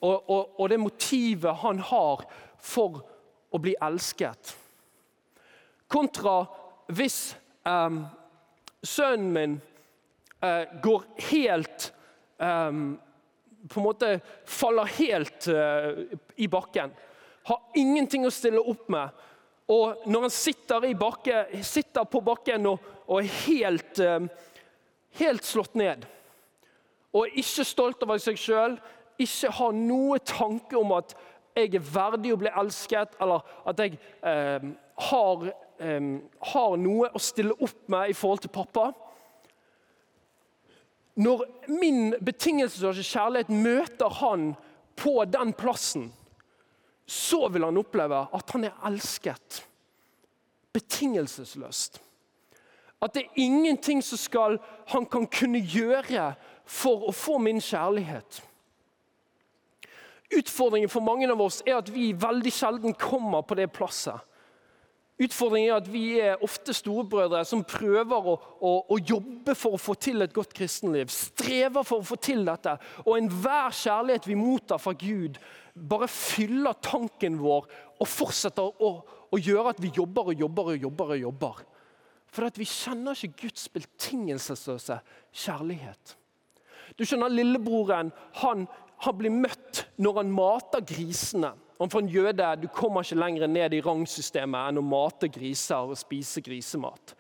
og, 0.01 0.31
og, 0.31 0.61
og 0.61 0.69
det 0.69 0.81
motivet 0.81 1.57
han 1.63 1.79
har 1.81 2.27
for 2.61 3.01
å 3.55 3.61
bli 3.63 3.73
elsket. 3.81 4.53
Kontra 5.89 6.43
hvis 6.93 7.19
um, 7.65 8.03
sønnen 8.85 9.33
min 9.33 9.57
uh, 10.45 10.65
går 10.85 11.07
helt 11.31 11.89
um, 12.37 12.99
På 13.71 13.81
en 13.81 13.87
måte 13.87 14.09
faller 14.45 14.91
helt 14.99 15.49
uh, 15.49 16.05
i 16.37 16.49
bakken 16.53 16.93
har 17.45 17.61
ingenting 17.77 18.25
å 18.27 18.33
stille 18.33 18.61
opp 18.61 18.89
med. 18.93 19.13
Og 19.71 20.05
når 20.09 20.27
han 20.27 20.33
sitter, 20.33 20.87
bakke, 20.99 21.45
sitter 21.65 22.05
på 22.09 22.21
bakken 22.25 22.69
og, 22.69 22.91
og 23.09 23.21
er 23.23 23.31
helt, 23.47 24.01
eh, 24.01 24.27
helt, 25.21 25.45
slått 25.45 25.77
ned, 25.81 26.05
og 27.15 27.25
er 27.25 27.39
ikke 27.41 27.65
stolt 27.65 28.03
over 28.05 28.21
seg 28.21 28.41
sjøl, 28.41 28.77
ikke 29.21 29.53
har 29.57 29.77
noe 29.77 30.19
tanke 30.27 30.77
om 30.77 30.93
at 30.97 31.15
jeg 31.55 31.77
er 31.79 31.87
verdig 31.87 32.33
å 32.35 32.41
bli 32.41 32.51
elsket, 32.51 33.15
eller 33.23 33.45
at 33.71 33.81
jeg 33.81 33.95
eh, 34.27 34.67
har, 35.09 35.47
eh, 35.79 36.11
har 36.51 36.77
noe 36.83 37.13
å 37.15 37.23
stille 37.23 37.57
opp 37.57 37.89
med 37.93 38.11
i 38.11 38.17
forhold 38.19 38.45
til 38.45 38.53
pappa 38.55 38.91
Når 41.15 41.45
min 41.71 42.17
betingelsesløse 42.27 43.05
kjærlighet 43.07 43.53
møter 43.55 44.11
han 44.19 44.49
på 44.99 45.23
den 45.31 45.53
plassen 45.55 46.09
så 47.07 47.49
vil 47.49 47.65
han 47.67 47.79
oppleve 47.79 48.25
at 48.33 48.51
han 48.57 48.65
er 48.69 48.81
elsket. 48.89 49.61
Betingelsesløst. 50.75 52.01
At 53.03 53.15
det 53.15 53.25
er 53.25 53.43
ingenting 53.45 54.01
som 54.03 54.19
skal, 54.19 54.59
han 54.89 55.07
kan 55.07 55.27
kunne 55.29 55.61
gjøre 55.61 56.33
for 56.65 57.09
å 57.09 57.13
få 57.13 57.37
min 57.43 57.61
kjærlighet. 57.61 58.41
Utfordringen 60.35 60.89
for 60.89 61.05
mange 61.05 61.29
av 61.31 61.43
oss 61.45 61.61
er 61.67 61.79
at 61.79 61.91
vi 61.93 62.13
veldig 62.17 62.53
sjelden 62.53 62.97
kommer 62.97 63.45
på 63.45 63.59
det 63.59 63.69
plasset. 63.77 64.17
Utfordringen 65.23 65.71
er 65.71 65.77
at 65.79 65.89
vi 65.93 66.05
er 66.19 66.41
ofte 66.43 66.75
storebrødre 66.75 67.45
som 67.47 67.63
prøver 67.67 68.31
å, 68.33 68.33
å, 68.59 68.71
å, 68.91 68.97
jobbe 68.99 69.55
for 69.55 69.77
å 69.77 69.79
få 69.79 69.95
til 70.03 70.25
et 70.25 70.35
godt 70.35 70.55
kristenliv. 70.57 71.13
Strever 71.15 71.87
for 71.87 72.03
å 72.03 72.09
få 72.09 72.19
til 72.19 72.43
dette. 72.49 72.75
Og 73.05 73.15
enhver 73.21 73.71
kjærlighet 73.79 74.27
vi 74.27 74.39
mottar 74.39 74.83
fra 74.83 74.97
Gud, 74.99 75.39
bare 75.75 76.11
fyller 76.11 76.75
tanken 76.83 77.39
vår 77.39 77.71
og 78.03 78.11
fortsetter 78.11 78.83
å, 78.83 78.91
å 79.31 79.39
gjøre 79.39 79.77
at 79.77 79.83
vi 79.83 79.93
jobber 79.95 80.33
og 80.33 80.45
jobber 80.45 80.75
og 80.75 80.89
jobber. 80.89 81.15
og 81.15 81.25
jobber. 81.29 81.63
For 82.35 82.59
vi 82.59 82.67
kjenner 82.67 83.15
ikke 83.15 83.47
Guds 83.47 83.69
betingelsesløse 83.71 84.99
kjærlighet. 85.31 86.17
Du 86.99 87.05
skjønner, 87.07 87.31
Lillebroren 87.31 88.11
han, 88.43 88.67
han 89.07 89.19
blir 89.19 89.31
møtt 89.31 89.85
når 90.03 90.19
han 90.19 90.35
mater 90.35 90.83
grisene. 90.83 91.53
Og 91.79 91.91
For 91.91 91.99
en 92.01 92.09
jøde 92.09 92.57
du 92.63 92.69
kommer 92.69 93.03
ikke 93.03 93.19
lenger 93.19 93.47
ned 93.47 93.75
i 93.75 93.83
rangsystemet 93.83 94.71
enn 94.71 94.79
å 94.79 94.87
mate 94.87 95.29
griser 95.29 95.91
og 95.91 95.99
spise 95.99 96.41
grisemat. 96.41 97.15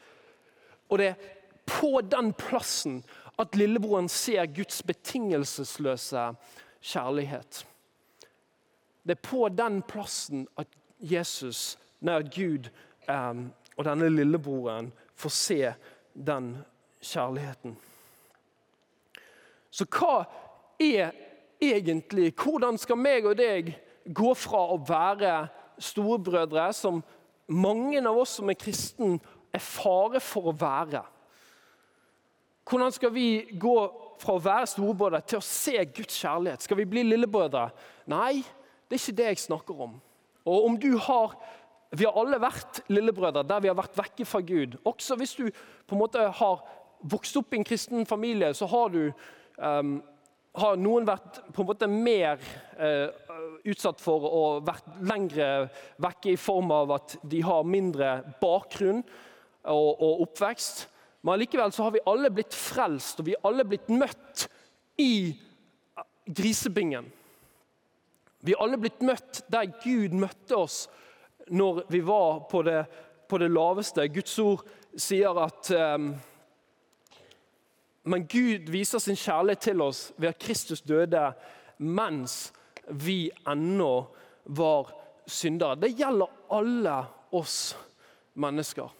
Og 0.88 0.98
Det 0.98 1.06
er 1.06 1.30
på 1.66 2.00
den 2.00 2.32
plassen 2.32 3.02
at 3.38 3.56
lillebroren 3.56 4.08
ser 4.08 4.46
Guds 4.46 4.82
betingelsesløse 4.82 6.34
kjærlighet. 6.80 7.66
Det 9.02 9.16
er 9.16 9.22
på 9.28 9.48
den 9.48 9.82
plassen 9.82 10.46
at 10.56 10.68
Jesus, 11.00 11.78
nei, 12.00 12.22
Gud 12.22 12.70
um, 13.08 13.50
og 13.76 13.84
denne 13.84 14.08
lillebroren 14.08 14.92
får 15.18 15.34
se 15.34 15.72
den 16.14 16.54
kjærligheten. 17.02 17.74
Så 19.70 19.86
hva 19.90 20.22
er 20.78 21.10
egentlig 21.60 22.32
Hvordan 22.36 22.78
skal 22.78 22.98
meg 23.00 23.26
og 23.26 23.38
deg 23.38 23.72
gå 24.04 24.34
fra 24.36 24.60
å 24.74 24.78
være 24.84 25.34
storebrødre, 25.82 26.68
som 26.76 27.02
mange 27.48 28.00
av 28.00 28.18
oss 28.18 28.38
som 28.38 28.50
er 28.50 28.58
kristen, 28.58 29.18
er 29.54 29.62
fare 29.62 30.20
for 30.22 30.50
å 30.50 30.56
være? 30.58 31.02
Hvordan 32.64 32.92
skal 32.96 33.12
vi 33.12 33.28
gå 33.60 33.76
fra 34.22 34.36
å 34.36 34.42
være 34.42 34.70
storebrødre 34.72 35.20
til 35.28 35.40
å 35.40 35.44
se 35.44 35.76
Guds 35.96 36.16
kjærlighet? 36.22 36.64
Skal 36.64 36.80
vi 36.80 36.88
bli 36.88 37.04
lillebrødre? 37.04 37.68
Nei, 38.10 38.40
det 38.88 38.96
er 38.96 39.02
ikke 39.02 39.18
det 39.18 39.28
jeg 39.32 39.44
snakker 39.44 39.84
om. 39.86 39.98
Og 40.44 40.70
om 40.70 40.80
du 40.80 40.96
har 40.98 41.36
Vi 41.94 42.02
har 42.02 42.16
alle 42.18 42.40
vært 42.42 42.80
lillebrødre 42.90 43.44
der 43.46 43.60
vi 43.62 43.68
har 43.70 43.76
vært 43.78 43.94
vekke 43.94 44.24
fra 44.26 44.40
Gud. 44.42 44.72
Også 44.82 45.14
hvis 45.14 45.36
du 45.38 45.44
på 45.86 45.94
en 45.94 46.00
måte 46.00 46.18
har 46.18 46.64
vokst 47.06 47.36
opp 47.38 47.54
i 47.54 47.60
en 47.60 47.66
kristen 47.66 48.06
familie, 48.06 48.48
så 48.50 48.66
har, 48.66 48.88
du, 48.88 49.12
um, 49.62 50.02
har 50.54 50.78
noen 50.78 51.06
vært 51.08 51.40
på 51.54 51.62
en 51.62 51.68
måte 51.68 51.88
mer 51.90 52.42
eh, 52.78 53.08
utsatt 53.66 54.02
for 54.02 54.26
å 54.28 54.42
vært 54.64 54.86
lengre 55.02 55.48
vekke 56.02 56.34
i 56.34 56.40
form 56.40 56.70
av 56.74 56.92
at 56.98 57.16
de 57.26 57.40
har 57.42 57.66
mindre 57.66 58.16
bakgrunn 58.42 59.02
og, 59.02 59.90
og 59.98 60.26
oppvekst. 60.28 60.84
Men 61.24 61.40
likevel 61.40 61.72
så 61.72 61.86
har 61.86 61.94
vi 61.94 62.04
alle 62.06 62.30
blitt 62.34 62.54
frelst, 62.54 63.20
og 63.20 63.30
vi 63.30 63.34
har 63.34 63.48
alle 63.48 63.64
blitt 63.66 63.88
møtt 63.90 64.46
i 65.00 65.32
grisebingen. 66.26 67.08
Vi 68.44 68.52
har 68.52 68.66
alle 68.66 68.78
blitt 68.78 69.00
møtt 69.00 69.42
der 69.50 69.72
Gud 69.82 70.14
møtte 70.14 70.58
oss 70.58 70.84
når 71.48 71.82
vi 71.88 72.00
var 72.04 72.44
på 72.50 72.62
det, 72.64 72.84
på 73.28 73.40
det 73.40 73.48
laveste. 73.52 74.04
Guds 74.12 74.36
ord 74.40 74.62
sier 75.00 75.40
at 75.40 75.70
um, 75.72 76.12
Men 78.04 78.26
Gud 78.28 78.68
viser 78.72 79.00
sin 79.00 79.16
kjærlighet 79.16 79.62
til 79.64 79.80
oss 79.80 80.10
ved 80.16 80.28
at 80.28 80.40
Kristus 80.40 80.82
døde 80.84 81.30
mens 81.78 82.52
vi 82.88 83.30
ennå 83.48 83.92
var 84.44 84.92
syndere. 85.26 85.78
Det 85.80 85.94
gjelder 85.96 86.28
alle 86.52 86.98
oss 87.32 87.72
mennesker. 88.34 88.92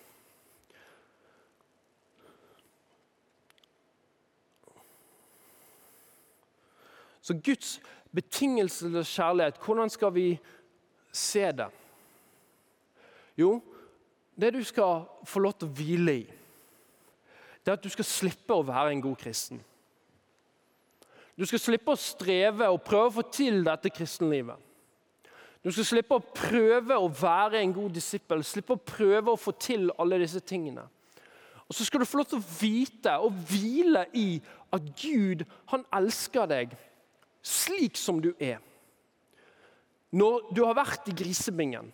Så 7.25 7.35
Guds 7.45 7.81
betingelsesløse 8.13 9.17
kjærlighet, 9.17 9.61
hvordan 9.65 9.91
skal 9.91 10.15
vi 10.15 10.27
se 11.13 11.53
det? 11.53 11.69
Jo, 13.37 13.61
det 14.41 14.53
du 14.55 14.65
skal 14.65 15.07
få 15.25 15.41
lov 15.41 15.55
til 15.57 15.69
å 15.69 15.77
hvile 15.77 16.17
i, 16.21 16.25
det 17.65 17.73
er 17.73 17.79
at 17.79 17.85
du 17.85 17.89
skal 17.93 18.05
slippe 18.05 18.53
å 18.53 18.67
være 18.67 18.93
en 18.93 19.03
god 19.05 19.17
kristen. 19.21 19.63
Du 21.35 21.47
skal 21.49 21.59
slippe 21.59 21.95
å 21.95 21.99
streve 21.99 22.69
og 22.71 22.83
prøve 22.87 23.09
å 23.09 23.15
få 23.17 23.25
til 23.33 23.65
dette 23.67 23.91
kristenlivet. 23.91 24.61
Du 25.65 25.71
skal 25.73 25.87
slippe 25.89 26.19
å 26.19 26.27
prøve 26.37 26.99
å 27.01 27.09
være 27.09 27.63
en 27.63 27.73
god 27.73 27.95
disippel, 27.97 28.45
slippe 28.45 28.77
å 28.77 28.85
prøve 28.85 29.33
å 29.33 29.41
få 29.41 29.55
til 29.57 29.89
alle 29.99 30.21
disse 30.21 30.43
tingene. 30.45 30.85
Og 31.65 31.75
Så 31.75 31.87
skal 31.89 32.01
du 32.01 32.07
få 32.07 32.21
lov 32.21 32.29
til 32.29 32.43
å 32.43 32.49
vite 32.61 33.17
og 33.25 33.33
hvile 33.49 34.05
i 34.13 34.43
at 34.77 34.91
Gud 35.01 35.47
han 35.73 35.87
elsker 35.97 36.47
deg 36.47 36.77
slik 37.45 37.97
som 37.97 38.21
du 38.21 38.35
er. 38.39 38.61
Når 40.13 40.53
du 40.55 40.61
har 40.65 40.77
vært 40.77 41.09
i 41.09 41.17
grisebingen, 41.17 41.89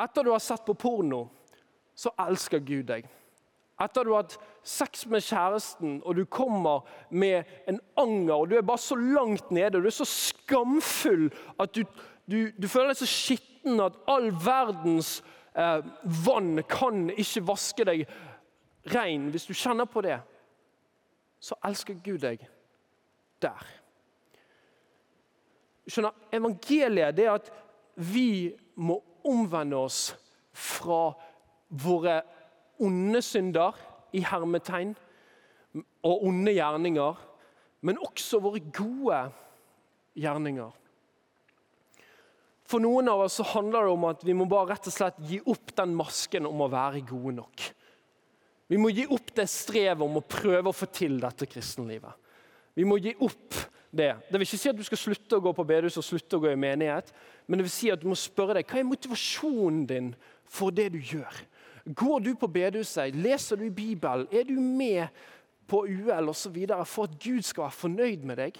etter 0.00 0.24
du 0.24 0.32
har 0.32 0.42
sett 0.42 0.64
på 0.66 0.74
porno, 0.74 1.26
så 1.94 2.10
elsker 2.24 2.58
Gud 2.64 2.88
deg. 2.88 3.04
Etter 3.82 4.06
du 4.06 4.12
har 4.14 4.24
hatt 4.24 4.38
sex 4.62 5.06
med 5.10 5.24
kjæresten, 5.26 5.98
og 6.06 6.16
du 6.16 6.24
kommer 6.24 6.86
med 7.10 7.48
en 7.68 7.80
anger, 7.98 8.34
og 8.34 8.50
du 8.50 8.56
er 8.56 8.66
bare 8.66 8.78
så 8.78 8.96
langt 8.96 9.50
nede, 9.50 9.76
og 9.76 9.82
du 9.82 9.90
er 9.90 9.96
så 9.96 10.08
skamfull 10.08 11.28
at 11.60 11.74
du, 11.74 11.82
du, 12.30 12.38
du 12.54 12.68
føler 12.68 12.92
deg 12.92 13.02
så 13.02 13.10
skitten 13.10 13.82
at 13.82 13.98
all 14.10 14.30
verdens 14.44 15.16
eh, 15.58 15.82
vann 16.26 16.62
kan 16.70 17.08
ikke 17.10 17.46
vaske 17.50 17.86
deg 17.88 18.06
rein. 18.94 19.30
Hvis 19.34 19.46
du 19.50 19.54
kjenner 19.54 19.90
på 19.90 20.04
det, 20.06 20.20
så 21.42 21.58
elsker 21.66 21.98
Gud 22.04 22.22
deg 22.22 22.46
der 23.42 23.70
skjønner, 25.90 26.14
Evangeliet 26.34 27.18
er 27.18 27.34
at 27.34 27.50
vi 27.94 28.52
må 28.80 29.00
omvende 29.28 29.78
oss 29.84 30.12
fra 30.52 31.12
våre 31.82 32.20
onde 32.82 33.22
synder 33.24 33.78
i 34.12 34.22
hermetegn 34.26 34.94
og 36.04 36.24
onde 36.28 36.52
gjerninger, 36.54 37.18
men 37.82 38.00
også 38.02 38.40
våre 38.42 38.60
gode 38.74 39.20
gjerninger. 40.18 40.72
For 42.68 42.80
noen 42.80 43.10
av 43.12 43.24
oss 43.26 43.36
så 43.40 43.46
handler 43.52 43.86
det 43.86 43.92
om 43.92 44.08
at 44.08 44.22
vi 44.24 44.34
må 44.36 44.46
bare 44.48 44.72
rett 44.72 44.88
og 44.88 44.94
slett 44.94 45.18
gi 45.28 45.40
opp 45.50 45.74
den 45.76 45.94
masken 45.96 46.48
om 46.48 46.62
å 46.64 46.70
være 46.72 47.02
gode 47.08 47.34
nok. 47.40 47.64
Vi 48.72 48.78
må 48.80 48.88
gi 48.94 49.04
opp 49.12 49.34
det 49.36 49.44
strevet 49.50 50.00
om 50.04 50.16
å 50.16 50.24
prøve 50.24 50.70
å 50.70 50.76
få 50.76 50.88
til 50.94 51.18
dette 51.20 51.48
kristenlivet. 51.50 52.14
Vi 52.72 52.86
må 52.88 52.96
gi 53.02 53.12
opp 53.20 53.58
det. 53.92 54.14
Det 54.30 54.38
vil 54.38 54.46
ikke 54.46 54.60
si 54.62 54.70
at 54.70 54.78
du 54.78 54.86
skal 54.86 55.00
slutte 55.00 55.36
å 55.36 55.44
gå 55.44 55.52
på 55.52 55.66
bedehus 55.68 55.98
og 56.00 56.06
slutte 56.06 56.38
å 56.38 56.44
gå 56.46 56.54
i 56.54 56.60
menighet, 56.60 57.10
men 57.44 57.60
det 57.60 57.66
vil 57.66 57.74
si 57.74 57.90
at 57.92 58.00
du 58.00 58.08
må 58.08 58.16
spørre 58.16 58.56
deg 58.56 58.70
hva 58.70 58.80
er 58.80 58.88
motivasjonen 58.88 59.82
din 59.90 60.08
for 60.48 60.72
det 60.72 60.88
du 60.94 61.00
gjør. 61.02 61.42
Går 61.84 62.18
du 62.18 62.34
på 62.38 62.46
bedehuset, 62.46 63.14
leser 63.14 63.56
du 63.56 63.70
Bibelen, 63.70 64.28
er 64.30 64.44
du 64.44 64.60
med 64.60 65.06
på 65.66 65.86
UL 65.86 66.28
osv. 66.28 66.66
for 66.84 67.04
at 67.04 67.18
Gud 67.18 67.42
skal 67.42 67.62
være 67.62 67.70
fornøyd 67.70 68.24
med 68.24 68.36
deg? 68.36 68.58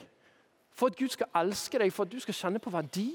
For 0.72 0.86
at 0.86 0.96
Gud 0.96 1.08
skal 1.08 1.30
elske 1.36 1.78
deg, 1.78 1.92
for 1.92 2.02
at 2.02 2.12
du 2.12 2.20
skal 2.20 2.34
kjenne 2.34 2.58
på 2.58 2.72
verdi? 2.72 3.10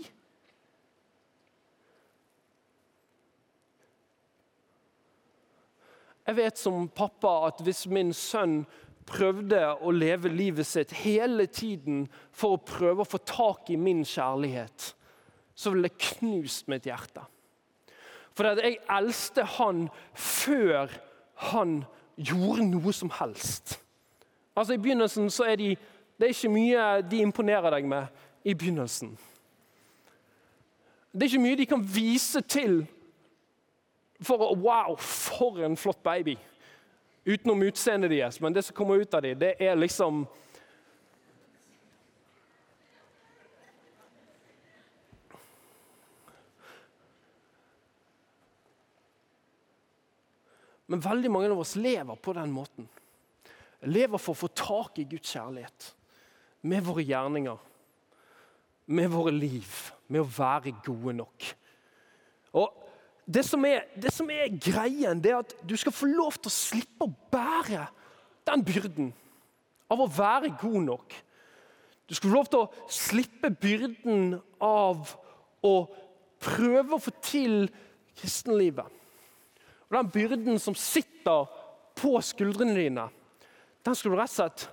Jeg 6.27 6.35
vet 6.35 6.59
som 6.59 6.89
pappa 6.91 7.47
at 7.47 7.61
hvis 7.63 7.85
min 7.87 8.11
sønn 8.13 8.65
prøvde 9.07 9.61
å 9.79 9.91
leve 9.95 10.29
livet 10.31 10.67
sitt 10.67 10.91
hele 11.05 11.45
tiden 11.47 12.05
for 12.35 12.57
å 12.57 12.63
prøve 12.67 13.03
å 13.03 13.07
få 13.07 13.21
tak 13.23 13.71
i 13.71 13.79
min 13.79 14.03
kjærlighet, 14.05 14.91
så 15.55 15.71
ville 15.71 15.87
det 15.87 16.03
knust 16.03 16.67
mitt 16.67 16.87
hjerte. 16.87 17.23
For 18.37 18.53
jeg 18.61 18.77
eldste 18.93 19.43
han 19.57 19.87
før 20.13 20.91
han 21.49 21.79
gjorde 22.17 22.67
noe 22.69 22.93
som 22.93 23.09
helst. 23.17 23.79
Altså 24.57 24.73
I 24.73 24.81
begynnelsen 24.81 25.29
så 25.33 25.47
er 25.49 25.57
de, 25.57 25.71
det 26.17 26.25
er 26.25 26.33
ikke 26.35 26.53
mye 26.53 26.85
de 27.01 27.21
imponerer 27.25 27.73
deg 27.73 27.89
med. 27.89 28.05
i 28.47 28.53
begynnelsen. 28.53 29.17
Det 31.11 31.21
er 31.21 31.27
ikke 31.27 31.41
mye 31.43 31.57
de 31.59 31.65
kan 31.65 31.81
vise 31.83 32.41
til 32.41 32.85
for 34.23 34.39
å 34.39 34.53
Wow, 34.55 34.95
for 34.97 35.59
en 35.65 35.75
flott 35.77 35.99
baby! 36.03 36.37
Utenom 37.27 37.65
utseendet 37.67 38.13
deres. 38.13 38.39
Men 38.41 38.55
det 38.55 38.63
som 38.63 38.75
kommer 38.75 39.01
ut 39.01 39.13
av 39.13 39.21
dem, 39.21 39.35
det 39.39 39.55
er 39.59 39.75
liksom 39.75 40.23
Men 50.87 51.03
veldig 51.03 51.31
mange 51.31 51.51
av 51.51 51.61
oss 51.61 51.75
lever 51.79 52.15
på 52.23 52.33
den 52.37 52.51
måten. 52.53 52.87
Lever 53.87 54.19
for 54.21 54.33
å 54.33 54.41
få 54.45 54.49
tak 54.55 54.99
i 55.01 55.07
Guds 55.09 55.33
kjærlighet. 55.35 55.91
Med 56.67 56.83
våre 56.85 57.03
gjerninger. 57.05 57.59
Med 58.87 59.11
våre 59.11 59.33
liv. 59.35 59.71
Med 60.07 60.23
å 60.23 60.31
være 60.37 60.75
gode 60.85 61.17
nok. 61.19 61.49
Og 62.57 62.83
det 63.27 63.43
som, 63.43 63.63
er, 63.67 63.89
det 63.99 64.13
som 64.15 64.29
er 64.31 64.53
greien, 64.55 65.19
det 65.19 65.33
er 65.33 65.41
at 65.41 65.55
du 65.67 65.75
skal 65.77 65.91
få 65.91 66.07
lov 66.07 66.37
til 66.39 66.47
å 66.47 66.55
slippe 66.55 67.03
å 67.03 67.11
bære 67.31 67.89
den 68.47 68.63
byrden 68.63 69.09
av 69.91 70.03
å 70.03 70.07
være 70.07 70.53
god 70.61 70.85
nok. 70.85 71.15
Du 72.07 72.15
skal 72.15 72.29
få 72.29 72.37
lov 72.37 72.47
til 72.51 72.63
å 72.63 72.91
slippe 72.91 73.51
byrden 73.51 74.37
av 74.63 75.11
å 75.67 75.73
prøve 76.39 76.95
å 76.95 77.01
få 77.03 77.11
til 77.19 77.67
kristenlivet. 78.15 78.87
Og 79.87 79.97
Den 79.97 80.09
byrden 80.11 80.59
som 80.59 80.75
sitter 80.75 81.47
på 81.95 82.17
skuldrene 82.21 82.75
dine, 82.75 83.07
den 83.85 83.95
skal 83.95 84.11
du 84.11 84.17
rett 84.19 84.33
og 84.33 84.35
slett 84.35 84.67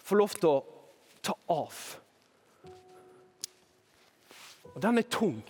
få 0.00 0.18
lov 0.20 0.36
til 0.38 0.48
å 0.48 0.58
ta 1.26 1.34
av. 1.50 1.80
Og 4.70 4.78
den 4.80 5.00
er 5.02 5.08
tung. 5.10 5.40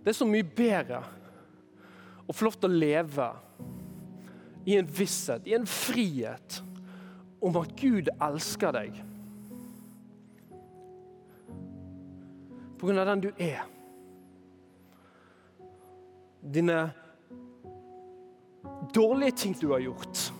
Det 0.00 0.14
er 0.14 0.16
så 0.16 0.24
mye 0.24 0.46
bedre 0.56 1.02
å 2.24 2.32
få 2.32 2.46
lov 2.46 2.56
til 2.56 2.70
å 2.72 2.80
leve 2.80 3.26
i 4.66 4.76
en 4.76 4.88
visshet, 4.98 5.46
i 5.46 5.54
en 5.56 5.66
frihet, 5.66 6.62
om 7.40 7.56
at 7.56 7.72
Gud 7.80 8.10
elsker 8.20 8.74
deg. 8.76 8.98
På 12.80 12.88
grunn 12.88 13.00
av 13.00 13.08
den 13.10 13.24
du 13.24 13.30
er. 13.40 13.64
Dine 16.40 16.78
dårlige 18.94 19.36
ting 19.42 19.56
du 19.60 19.70
har 19.72 19.82
gjort. 19.84 20.30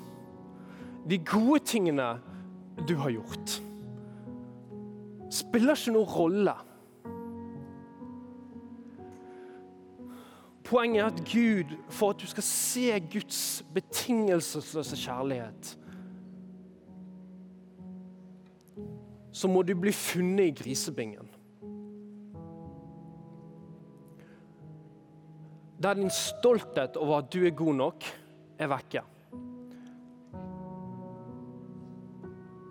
De 1.09 1.19
gode 1.19 1.61
tingene 1.69 2.15
du 2.89 2.95
har 3.01 3.13
gjort. 3.13 3.57
Spiller 5.31 5.77
ikke 5.77 5.95
noen 5.95 6.13
rolle. 6.15 6.57
Poenget 10.71 11.01
er 11.03 11.07
at 11.07 11.25
Gud, 11.27 11.73
for 11.91 12.13
at 12.13 12.21
du 12.23 12.27
skal 12.31 12.45
se 12.47 13.01
Guds 13.11 13.65
betingelsesløse 13.75 14.97
kjærlighet, 14.97 15.79
så 19.33 19.49
må 19.51 19.63
du 19.67 19.75
bli 19.75 19.93
funnet 19.93 20.47
i 20.47 20.55
grisebingen. 20.63 21.27
Der 25.83 25.95
din 25.95 26.11
stolthet 26.11 26.97
over 26.97 27.19
at 27.19 27.33
du 27.35 27.43
er 27.47 27.57
god 27.57 27.75
nok, 27.75 28.05
er 28.59 28.71
vekke. 28.71 29.03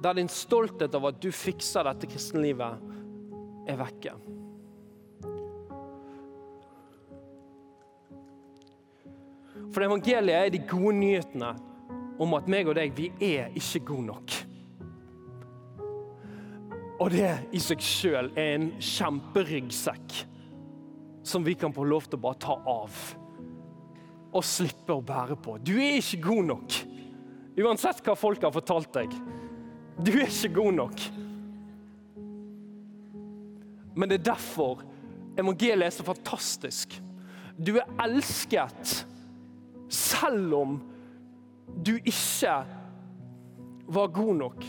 Der 0.03 0.13
din 0.13 0.31
stolthet 0.31 0.95
over 0.95 1.11
at 1.11 1.23
du 1.23 1.31
fikser 1.31 1.83
dette 1.83 2.07
kristenlivet, 2.07 2.79
er 3.67 3.81
vekke. 3.81 4.13
For 9.79 9.85
evangeliet 9.87 10.35
er 10.35 10.49
de 10.51 10.59
gode 10.67 10.91
nyhetene 10.97 11.49
om 12.19 12.33
at 12.35 12.49
meg 12.51 12.67
og 12.67 12.75
deg, 12.75 12.89
vi 12.97 13.05
er 13.23 13.53
ikke 13.55 13.79
gode 13.87 14.09
nok. 14.09 14.33
Og 16.99 17.13
det 17.13 17.29
i 17.55 17.61
seg 17.63 17.85
sjøl 17.87 18.27
er 18.33 18.57
en 18.57 18.65
kjemperyggsekk 18.75 20.17
som 21.31 21.47
vi 21.47 21.53
kan 21.55 21.71
få 21.71 21.85
lov 21.87 22.09
til 22.09 22.19
å 22.19 22.23
bare 22.25 22.41
ta 22.43 22.57
av. 22.59 22.97
Og 24.35 24.43
slippe 24.43 24.97
å 24.97 24.99
bære 24.99 25.37
på. 25.39 25.55
Du 25.63 25.77
er 25.77 26.01
ikke 26.01 26.19
god 26.25 26.49
nok. 26.49 26.75
Uansett 27.63 28.01
hva 28.03 28.17
folk 28.19 28.43
har 28.43 28.51
fortalt 28.51 28.91
deg. 28.97 29.15
Du 29.95 30.11
er 30.17 30.25
ikke 30.25 30.57
god 30.57 30.75
nok. 30.81 31.05
Men 33.95 34.11
det 34.11 34.19
er 34.19 34.27
derfor 34.33 34.83
evangeliet 35.39 35.87
er 35.87 35.95
så 36.01 36.07
fantastisk. 36.11 36.99
Du 37.55 37.77
er 37.79 37.87
elsket 38.03 39.07
selv 39.89 40.53
om 40.53 40.81
du 41.85 41.95
ikke 42.05 42.53
var 43.87 44.07
god 44.07 44.35
nok. 44.35 44.65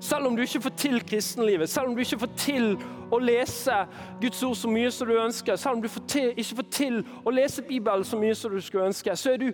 Selv 0.00 0.26
om 0.26 0.36
du 0.36 0.42
ikke 0.42 0.60
får 0.60 0.70
til 0.70 1.00
kristenlivet, 1.06 1.68
selv 1.68 1.86
om 1.86 1.94
du 1.94 2.00
ikke 2.00 2.18
får 2.18 2.32
til 2.36 2.72
å 3.12 3.18
lese 3.22 3.76
Guds 4.20 4.42
ord 4.42 4.56
så 4.58 4.70
mye 4.70 4.90
som 4.90 5.06
du 5.06 5.14
ønsker, 5.14 5.56
selv 5.56 5.76
om 5.76 5.82
du 5.82 5.88
får 5.88 6.02
til, 6.08 6.32
ikke 6.36 6.56
får 6.56 6.66
til 6.74 6.98
å 7.24 7.30
lese 7.30 7.62
Bibelen 7.62 8.04
så 8.04 8.18
mye 8.18 8.34
som 8.34 8.50
du 8.50 8.60
skulle 8.60 8.88
ønske, 8.90 9.16
så 9.16 9.36
er 9.36 9.36
du 9.36 9.52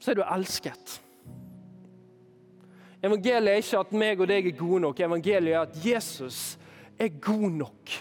Så 0.00 0.10
er 0.10 0.16
du 0.16 0.22
elsket. 0.24 1.02
Evangeliet 3.04 3.52
er 3.52 3.58
ikke 3.60 3.80
at 3.84 3.90
meg 3.92 4.20
og 4.20 4.28
deg 4.28 4.46
er 4.48 4.56
gode 4.56 4.80
nok. 4.80 5.00
Evangeliet 5.00 5.54
er 5.54 5.60
at 5.60 5.76
Jesus 5.84 6.58
er 6.98 7.12
god 7.20 7.50
nok. 7.50 7.92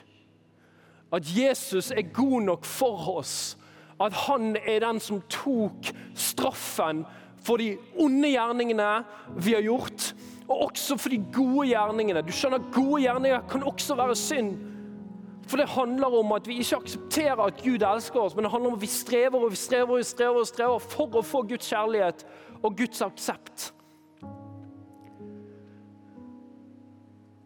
At 1.14 1.26
Jesus 1.26 1.92
er 1.92 2.14
god 2.14 2.42
nok 2.42 2.66
for 2.66 3.18
oss. 3.18 3.58
At 4.00 4.14
han 4.14 4.56
er 4.68 4.80
den 4.80 5.00
som 5.00 5.22
tok 5.30 5.90
straffen 6.16 7.06
for 7.44 7.58
de 7.58 7.78
onde 8.00 8.34
gjerningene 8.34 8.90
vi 9.40 9.56
har 9.56 9.64
gjort, 9.64 10.14
og 10.50 10.70
også 10.70 10.98
for 10.98 11.10
de 11.14 11.20
gode 11.34 11.68
gjerningene. 11.70 12.24
Du 12.26 12.32
skjønner, 12.34 12.64
Gode 12.74 13.02
gjerninger 13.04 13.46
kan 13.50 13.64
også 13.64 13.96
være 13.96 14.16
synd. 14.16 14.58
For 15.50 15.58
det 15.58 15.70
handler 15.70 16.20
om 16.20 16.32
at 16.32 16.48
vi 16.48 16.60
ikke 16.62 16.78
aksepterer 16.78 17.42
at 17.42 17.62
Gud 17.64 17.82
elsker 17.82 18.20
oss, 18.20 18.36
men 18.36 18.46
det 18.46 18.52
handler 18.52 18.70
om 18.70 18.78
at 18.78 18.82
vi 18.82 18.88
strever 18.88 19.40
og 19.40 19.52
vi 19.52 19.56
strever 19.56 19.92
og 19.92 19.98
vi 19.98 20.04
strever, 20.04 20.40
og 20.40 20.48
strever 20.48 20.80
for 20.80 21.18
å 21.18 21.26
få 21.26 21.42
Guds 21.50 21.70
kjærlighet 21.72 22.26
og 22.62 22.76
Guds 22.78 23.02
aksept. 23.02 23.72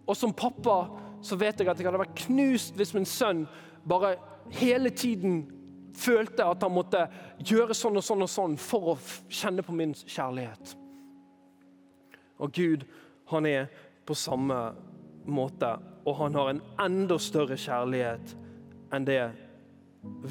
Og 0.07 0.17
som 0.19 0.33
pappa 0.35 0.81
så 1.23 1.37
vet 1.39 1.59
jeg 1.59 1.69
at 1.71 1.79
jeg 1.79 1.87
hadde 1.87 2.01
vært 2.01 2.23
knust 2.25 2.77
hvis 2.77 2.93
min 2.95 3.07
sønn 3.07 3.45
bare 3.87 4.15
hele 4.53 4.91
tiden 4.91 5.43
følte 5.97 6.45
at 6.45 6.63
han 6.65 6.73
måtte 6.73 7.05
gjøre 7.45 7.75
sånn 7.77 7.99
og 7.99 8.05
sånn 8.05 8.25
og 8.25 8.31
sånn 8.31 8.57
for 8.59 8.93
å 8.93 8.97
kjenne 9.31 9.63
på 9.65 9.75
min 9.77 9.93
kjærlighet. 9.93 10.73
Og 12.41 12.53
Gud, 12.53 12.85
han 13.31 13.47
er 13.47 13.69
på 14.03 14.15
samme 14.17 14.57
måte, 15.29 15.69
og 16.03 16.17
han 16.19 16.35
har 16.35 16.51
en 16.51 16.63
enda 16.83 17.19
større 17.21 17.55
kjærlighet 17.59 18.33
enn 18.93 19.07
det 19.07 19.21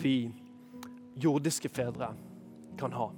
vi 0.02 0.16
jordiske 1.22 1.70
fedre 1.72 2.11
kan 2.81 2.92
ha. 2.92 3.09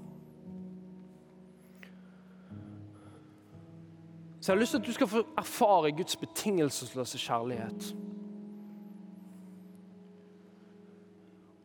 Så 4.44 4.52
jeg 4.52 4.58
har 4.58 4.60
lyst 4.60 4.70
til 4.70 4.78
at 4.78 4.86
du 4.86 4.92
skal 4.92 5.08
få 5.08 5.20
erfare 5.40 5.90
Guds 5.96 6.16
betingelsesløse 6.20 7.18
kjærlighet. 7.18 7.86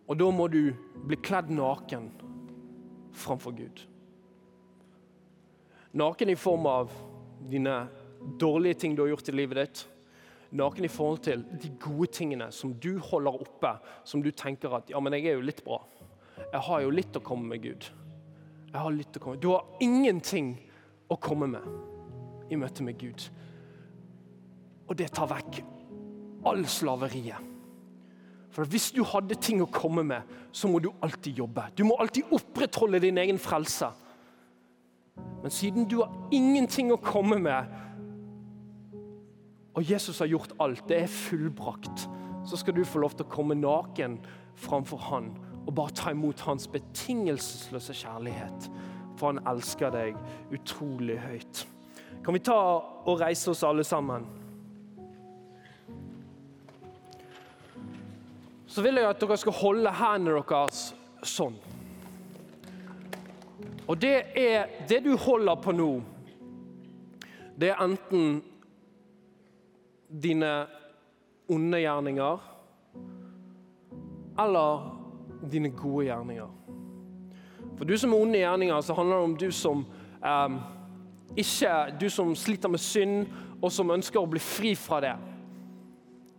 Og 0.07 0.19
da 0.19 0.29
må 0.31 0.45
du 0.47 0.61
bli 1.03 1.17
kledd 1.19 1.51
naken 1.51 2.05
framfor 3.11 3.51
Gud. 3.57 3.83
Naken 5.91 6.31
i 6.31 6.37
form 6.39 6.71
av 6.71 6.95
dine 7.51 7.75
dårlige 8.39 8.79
ting 8.85 8.95
du 8.95 9.03
har 9.03 9.11
gjort 9.11 9.33
i 9.33 9.35
livet 9.35 9.59
ditt. 9.59 9.83
Naken 10.55 10.87
i 10.87 10.93
forhold 10.95 11.19
til 11.27 11.43
de 11.59 11.75
gode 11.83 12.13
tingene 12.15 12.47
som 12.55 12.77
du 12.79 12.93
holder 13.11 13.43
oppe, 13.43 13.75
som 14.07 14.23
du 14.23 14.31
tenker 14.31 14.79
at 14.79 14.95
ja, 14.95 15.03
men 15.03 15.19
jeg 15.19 15.27
er 15.27 15.41
jo 15.41 15.47
litt 15.51 15.65
bra. 15.67 15.83
Jeg 16.47 16.63
har 16.71 16.87
jo 16.87 16.95
litt 16.95 17.19
å 17.19 17.27
komme 17.27 17.51
med, 17.51 17.59
Gud. 17.67 17.91
Jeg 18.71 18.79
har 18.79 18.99
litt 19.03 19.19
å 19.19 19.27
komme. 19.27 19.35
med. 19.35 19.43
Du 19.43 19.51
har 19.57 19.67
ingenting 19.83 20.55
å 21.11 21.19
komme 21.19 21.51
med 21.59 21.88
i 22.49 22.57
møte 22.59 22.83
med 22.83 22.97
Gud. 22.99 23.29
Og 24.89 24.97
det 24.97 25.11
tar 25.13 25.29
vekk 25.29 25.61
all 26.49 26.65
slaveriet. 26.67 27.47
For 28.49 28.65
Hvis 28.65 28.89
du 28.91 29.03
hadde 29.05 29.37
ting 29.37 29.61
å 29.61 29.69
komme 29.69 30.03
med, 30.03 30.25
så 30.51 30.67
må 30.67 30.79
du 30.81 30.89
alltid 31.05 31.37
jobbe. 31.37 31.67
Du 31.77 31.83
må 31.85 31.97
alltid 31.99 32.31
opprettholde 32.33 32.99
din 32.99 33.17
egen 33.21 33.37
frelse. 33.39 33.91
Men 35.43 35.53
siden 35.53 35.85
du 35.87 35.99
har 36.01 36.11
ingenting 36.31 36.91
å 36.91 36.99
komme 36.99 37.37
med, 37.39 37.69
og 39.77 39.85
Jesus 39.85 40.19
har 40.19 40.27
gjort 40.27 40.55
alt, 40.59 40.81
det 40.89 41.03
er 41.03 41.11
fullbrakt, 41.13 42.07
så 42.47 42.57
skal 42.57 42.75
du 42.75 42.83
få 42.83 43.03
lov 43.03 43.13
til 43.15 43.27
å 43.27 43.31
komme 43.31 43.55
naken 43.55 44.17
framfor 44.59 44.99
Han 45.11 45.29
og 45.67 45.75
bare 45.77 45.93
ta 45.95 46.11
imot 46.11 46.41
Hans 46.47 46.67
betingelsesløse 46.67 47.93
kjærlighet. 47.93 48.69
For 49.19 49.29
Han 49.29 49.43
elsker 49.47 49.93
deg 49.93 50.17
utrolig 50.55 51.19
høyt. 51.21 51.67
Kan 52.29 52.35
vi 52.35 52.43
ta 52.45 52.61
og 53.09 53.15
reise 53.17 53.49
oss 53.49 53.63
alle 53.65 53.81
sammen? 53.83 54.27
så 58.69 58.83
vil 58.85 58.99
jeg 59.01 59.09
at 59.09 59.17
dere 59.17 59.37
skal 59.41 59.55
holde 59.57 59.91
hendene 59.97 60.43
deres 60.45 60.83
sånn. 61.25 61.55
Og 63.89 63.97
det 63.97 64.13
er 64.37 64.69
det 64.85 65.01
du 65.07 65.15
holder 65.17 65.57
på 65.57 65.73
nå, 65.73 65.89
det 67.57 67.73
er 67.73 67.81
enten 67.81 68.43
dine 70.07 70.53
onde 71.49 71.81
gjerninger 71.81 72.49
eller 74.45 74.89
dine 75.49 75.73
gode 75.73 76.11
gjerninger. 76.11 76.57
For 77.73 77.89
du 77.89 77.97
som 77.97 78.13
er 78.13 78.27
onde 78.29 78.45
gjerninger, 78.45 78.81
så 78.85 79.01
handler 79.01 79.17
det 79.17 79.31
om 79.33 79.39
du 79.47 79.49
som 79.65 79.87
eh, 80.21 80.61
ikke 81.37 81.97
Du 81.99 82.09
som 82.09 82.35
sliter 82.35 82.69
med 82.69 82.79
synd, 82.79 83.27
og 83.61 83.71
som 83.71 83.91
ønsker 83.91 84.19
å 84.19 84.29
bli 84.29 84.39
fri 84.39 84.75
fra 84.75 85.01
det. 85.03 85.15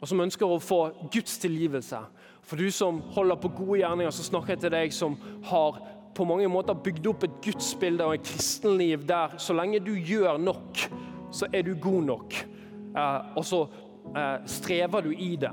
Og 0.00 0.08
som 0.08 0.20
ønsker 0.20 0.48
å 0.48 0.60
få 0.62 0.80
Guds 1.12 1.38
tilgivelse. 1.38 1.98
For 2.42 2.56
du 2.56 2.70
som 2.72 3.02
holder 3.14 3.36
på 3.36 3.52
gode 3.58 3.82
gjerninger, 3.82 4.10
så 4.10 4.24
snakker 4.24 4.54
jeg 4.54 4.62
til 4.64 4.72
deg 4.72 4.94
som 4.96 5.16
har 5.50 5.80
på 6.16 6.24
mange 6.26 6.48
måter 6.50 6.74
bygd 6.74 7.06
opp 7.12 7.24
et 7.24 7.36
gudsbilde 7.44 8.06
og 8.06 8.16
et 8.16 8.26
kristenliv 8.26 9.04
der 9.06 9.36
så 9.38 9.54
lenge 9.54 9.82
du 9.84 9.92
gjør 9.94 10.40
nok, 10.42 10.80
så 11.30 11.46
er 11.52 11.62
du 11.62 11.74
god 11.80 12.02
nok. 12.08 12.38
Eh, 12.96 13.36
og 13.36 13.44
så 13.46 13.60
eh, 14.16 14.40
strever 14.50 15.06
du 15.06 15.12
i 15.14 15.34
det. 15.40 15.52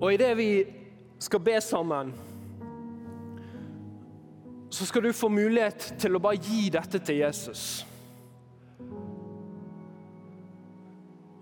Og 0.00 0.12
idet 0.12 0.32
vi 0.36 0.50
skal 1.18 1.40
be 1.40 1.60
sammen, 1.60 2.14
så 4.70 4.86
skal 4.86 5.02
du 5.02 5.12
få 5.12 5.28
mulighet 5.28 5.94
til 6.00 6.16
å 6.16 6.22
bare 6.22 6.40
gi 6.42 6.68
dette 6.74 6.98
til 6.98 7.20
Jesus. 7.22 7.86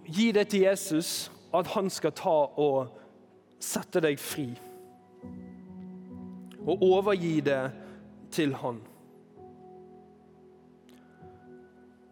Gi 0.05 0.33
det 0.33 0.49
til 0.53 0.67
Jesus 0.67 1.31
at 1.55 1.71
han 1.73 1.89
skal 1.91 2.13
ta 2.17 2.37
og 2.61 2.93
sette 3.63 4.03
deg 4.05 4.19
fri. 4.21 4.51
Og 6.65 6.83
overgi 6.83 7.39
det 7.45 7.63
til 8.35 8.55
han. 8.61 8.83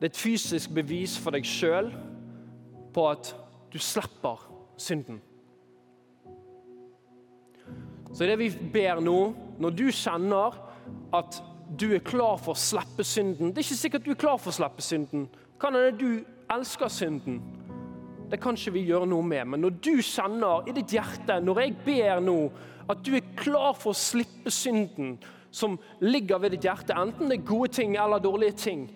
Det 0.01 0.09
er 0.09 0.14
et 0.14 0.18
fysisk 0.18 0.72
bevis 0.75 1.14
for 1.20 1.35
deg 1.35 1.46
sjøl 1.46 1.92
på 2.94 3.05
at 3.11 3.35
du 3.72 3.79
slipper 3.79 4.40
synden. 4.81 5.20
Så 8.12 8.27
det 8.29 8.35
vi 8.40 8.51
ber 8.72 9.01
nå, 9.01 9.33
når 9.62 9.77
du 9.79 9.87
kjenner 9.94 10.59
at 11.14 11.42
du 11.81 11.88
er 11.95 12.05
klar 12.05 12.37
for 12.40 12.53
å 12.53 12.59
slippe 12.59 13.05
synden 13.05 13.53
Det 13.53 13.62
er 13.62 13.66
ikke 13.66 13.81
sikkert 13.81 14.05
du 14.05 14.11
er 14.12 14.21
klar 14.21 14.38
for 14.40 14.53
å 14.53 14.57
slippe 14.57 14.85
synden. 14.85 15.27
Kan 15.61 15.77
hende 15.79 15.97
du 15.97 16.25
elsker 16.53 16.92
synden 16.92 17.40
det 18.33 18.40
kan 18.40 18.57
ikke 18.57 18.73
vi 18.73 18.87
gjøre 18.88 19.05
noe 19.11 19.25
med. 19.29 19.45
Men 19.45 19.61
når 19.61 19.75
du 19.85 19.99
kjenner 20.01 20.64
i 20.64 20.73
ditt 20.73 20.95
hjerte, 20.97 21.37
når 21.45 21.59
jeg 21.61 21.75
ber 21.85 22.23
nå, 22.25 22.37
at 22.88 23.03
du 23.05 23.12
er 23.18 23.35
klar 23.37 23.75
for 23.77 23.92
å 23.92 23.99
slippe 23.99 24.51
synden 24.51 25.18
som 25.53 25.77
ligger 26.01 26.40
ved 26.40 26.55
ditt 26.57 26.64
hjerte, 26.64 26.97
enten 26.97 27.29
det 27.29 27.42
er 27.42 27.51
gode 27.51 27.75
ting 27.77 27.99
eller 28.01 28.23
dårlige 28.25 28.57
ting, 28.57 28.87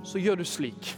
så 0.00 0.22
gjør 0.22 0.40
du 0.40 0.46
slik. 0.48 0.94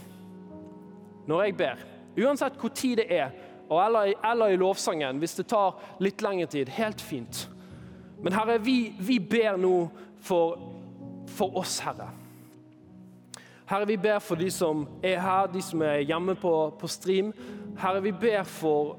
Når 1.27 1.43
jeg 1.43 1.57
ber, 1.59 1.83
uansett 2.23 2.55
hvor 2.61 2.71
tid 2.71 3.01
det 3.01 3.09
er, 3.11 3.35
eller, 3.69 4.47
i 4.47 4.57
lovsangen, 4.57 5.19
hvis 5.19 5.35
det 5.41 5.49
tar 5.51 5.75
litt 5.99 6.23
lengre 6.23 6.47
tid, 6.55 6.71
helt 6.79 7.03
fint. 7.03 7.49
Men 8.23 8.33
Herre, 8.33 8.59
vi, 8.63 8.93
vi 8.99 9.19
ber 9.19 9.57
nå 9.57 9.89
for, 10.21 10.59
for 11.27 11.57
oss, 11.57 11.79
Herre. 11.79 12.09
Herre, 13.69 13.87
vi 13.87 13.97
ber 13.97 14.19
for 14.19 14.35
de 14.35 14.49
som 14.51 14.87
er 15.03 15.19
her, 15.21 15.47
de 15.53 15.61
som 15.61 15.81
er 15.85 16.01
hjemme 16.01 16.35
på, 16.35 16.53
på 16.79 16.87
stream. 16.87 17.33
Herre, 17.79 18.01
vi 18.03 18.11
ber 18.11 18.43
for 18.43 18.97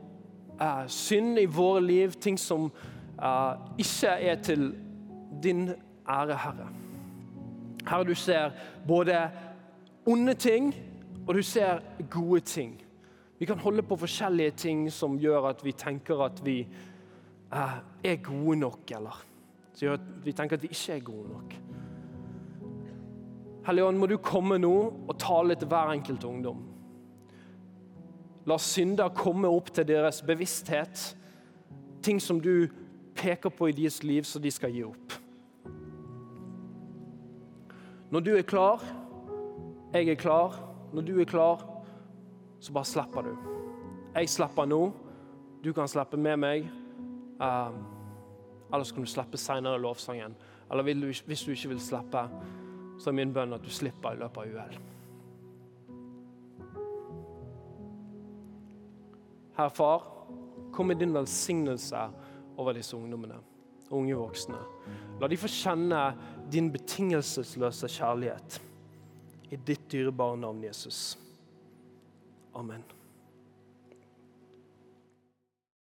eh, 0.60 0.86
synd 0.86 1.38
i 1.38 1.46
våre 1.50 1.82
liv, 1.82 2.14
ting 2.22 2.38
som 2.38 2.70
eh, 3.18 3.52
ikke 3.78 4.14
er 4.30 4.38
til 4.46 4.70
din 5.42 5.68
ære, 6.08 6.36
Herre. 6.36 6.68
Herre, 7.88 8.04
du 8.04 8.14
ser 8.14 8.50
både 8.86 9.30
onde 10.06 10.34
ting, 10.34 10.74
og 11.26 11.34
du 11.34 11.42
ser 11.42 11.82
gode 12.10 12.40
ting. 12.40 12.80
Vi 13.38 13.46
kan 13.46 13.58
holde 13.58 13.82
på 13.82 13.96
forskjellige 13.96 14.50
ting 14.50 14.92
som 14.92 15.18
gjør 15.18 15.48
at 15.48 15.64
vi 15.64 15.72
tenker 15.72 16.24
at 16.24 16.40
vi 16.44 16.66
uh, 17.52 17.78
er 18.04 18.22
gode 18.24 18.56
nok, 18.60 18.90
eller 18.96 19.20
som 19.72 19.86
gjør 19.86 19.98
at 19.98 20.08
vi 20.24 20.32
tenker 20.36 20.58
at 20.58 20.64
vi 20.64 20.72
ikke 20.72 20.96
er 20.96 21.04
gode 21.04 21.28
nok. 21.28 21.54
Hellige 23.66 23.86
Ånd, 23.86 23.98
må 24.00 24.08
du 24.08 24.16
komme 24.24 24.58
nå 24.58 24.74
og 25.08 25.14
tale 25.20 25.54
til 25.56 25.68
hver 25.68 25.92
enkelt 25.94 26.24
ungdom. 26.24 26.62
La 28.48 28.56
synder 28.58 29.12
komme 29.14 29.48
opp 29.48 29.68
til 29.76 29.86
deres 29.88 30.22
bevissthet. 30.26 31.02
Ting 32.02 32.20
som 32.22 32.40
du 32.40 32.68
peker 33.14 33.52
på 33.52 33.68
i 33.68 33.76
deres 33.76 34.02
liv, 34.02 34.24
så 34.24 34.40
de 34.40 34.50
skal 34.50 34.72
gi 34.72 34.82
opp. 34.84 35.16
Når 38.10 38.24
du 38.26 38.32
er 38.34 38.42
klar, 38.42 38.82
jeg 39.92 40.08
er 40.08 40.18
klar. 40.18 40.56
Når 40.92 41.02
du 41.06 41.20
er 41.20 41.28
klar, 41.30 41.62
så 42.60 42.72
bare 42.72 42.84
slipper 42.84 43.22
du. 43.22 43.34
Jeg 44.16 44.28
slipper 44.28 44.66
nå. 44.66 44.80
Du 45.64 45.72
kan 45.72 45.88
slippe 45.88 46.16
med 46.16 46.36
meg. 46.40 46.70
Um, 47.40 47.84
eller 48.72 48.84
så 48.84 48.94
kan 48.94 49.04
du 49.04 49.10
slippe 49.10 49.38
senere 49.40 49.80
lovsangen. 49.80 50.36
Eller 50.70 50.82
hvis 51.26 51.42
du 51.42 51.50
ikke 51.50 51.68
vil 51.68 51.80
slippe, 51.80 52.28
så 53.00 53.10
er 53.10 53.16
min 53.16 53.32
bønn 53.34 53.56
at 53.56 53.64
du 53.64 53.70
slipper 53.72 54.14
i 54.14 54.20
løpet 54.20 54.42
av 54.42 54.54
uhell. 54.54 54.80
Herre 59.56 59.70
Far, 59.70 60.04
kom 60.72 60.86
med 60.86 61.00
din 61.00 61.14
velsignelse 61.14 62.04
over 62.56 62.76
disse 62.76 62.96
ungdommene, 62.96 63.40
unge 63.90 64.16
voksne. 64.16 64.60
La 65.20 65.28
de 65.28 65.36
få 65.40 65.50
kjenne 65.50 66.04
din 66.52 66.70
betingelsesløse 66.72 67.90
kjærlighet. 67.90 68.60
I 69.50 69.56
ditt 69.56 69.90
dyrebare 69.92 70.38
navn, 70.38 70.62
Jesus. 70.64 71.18
Amen. 72.54 72.84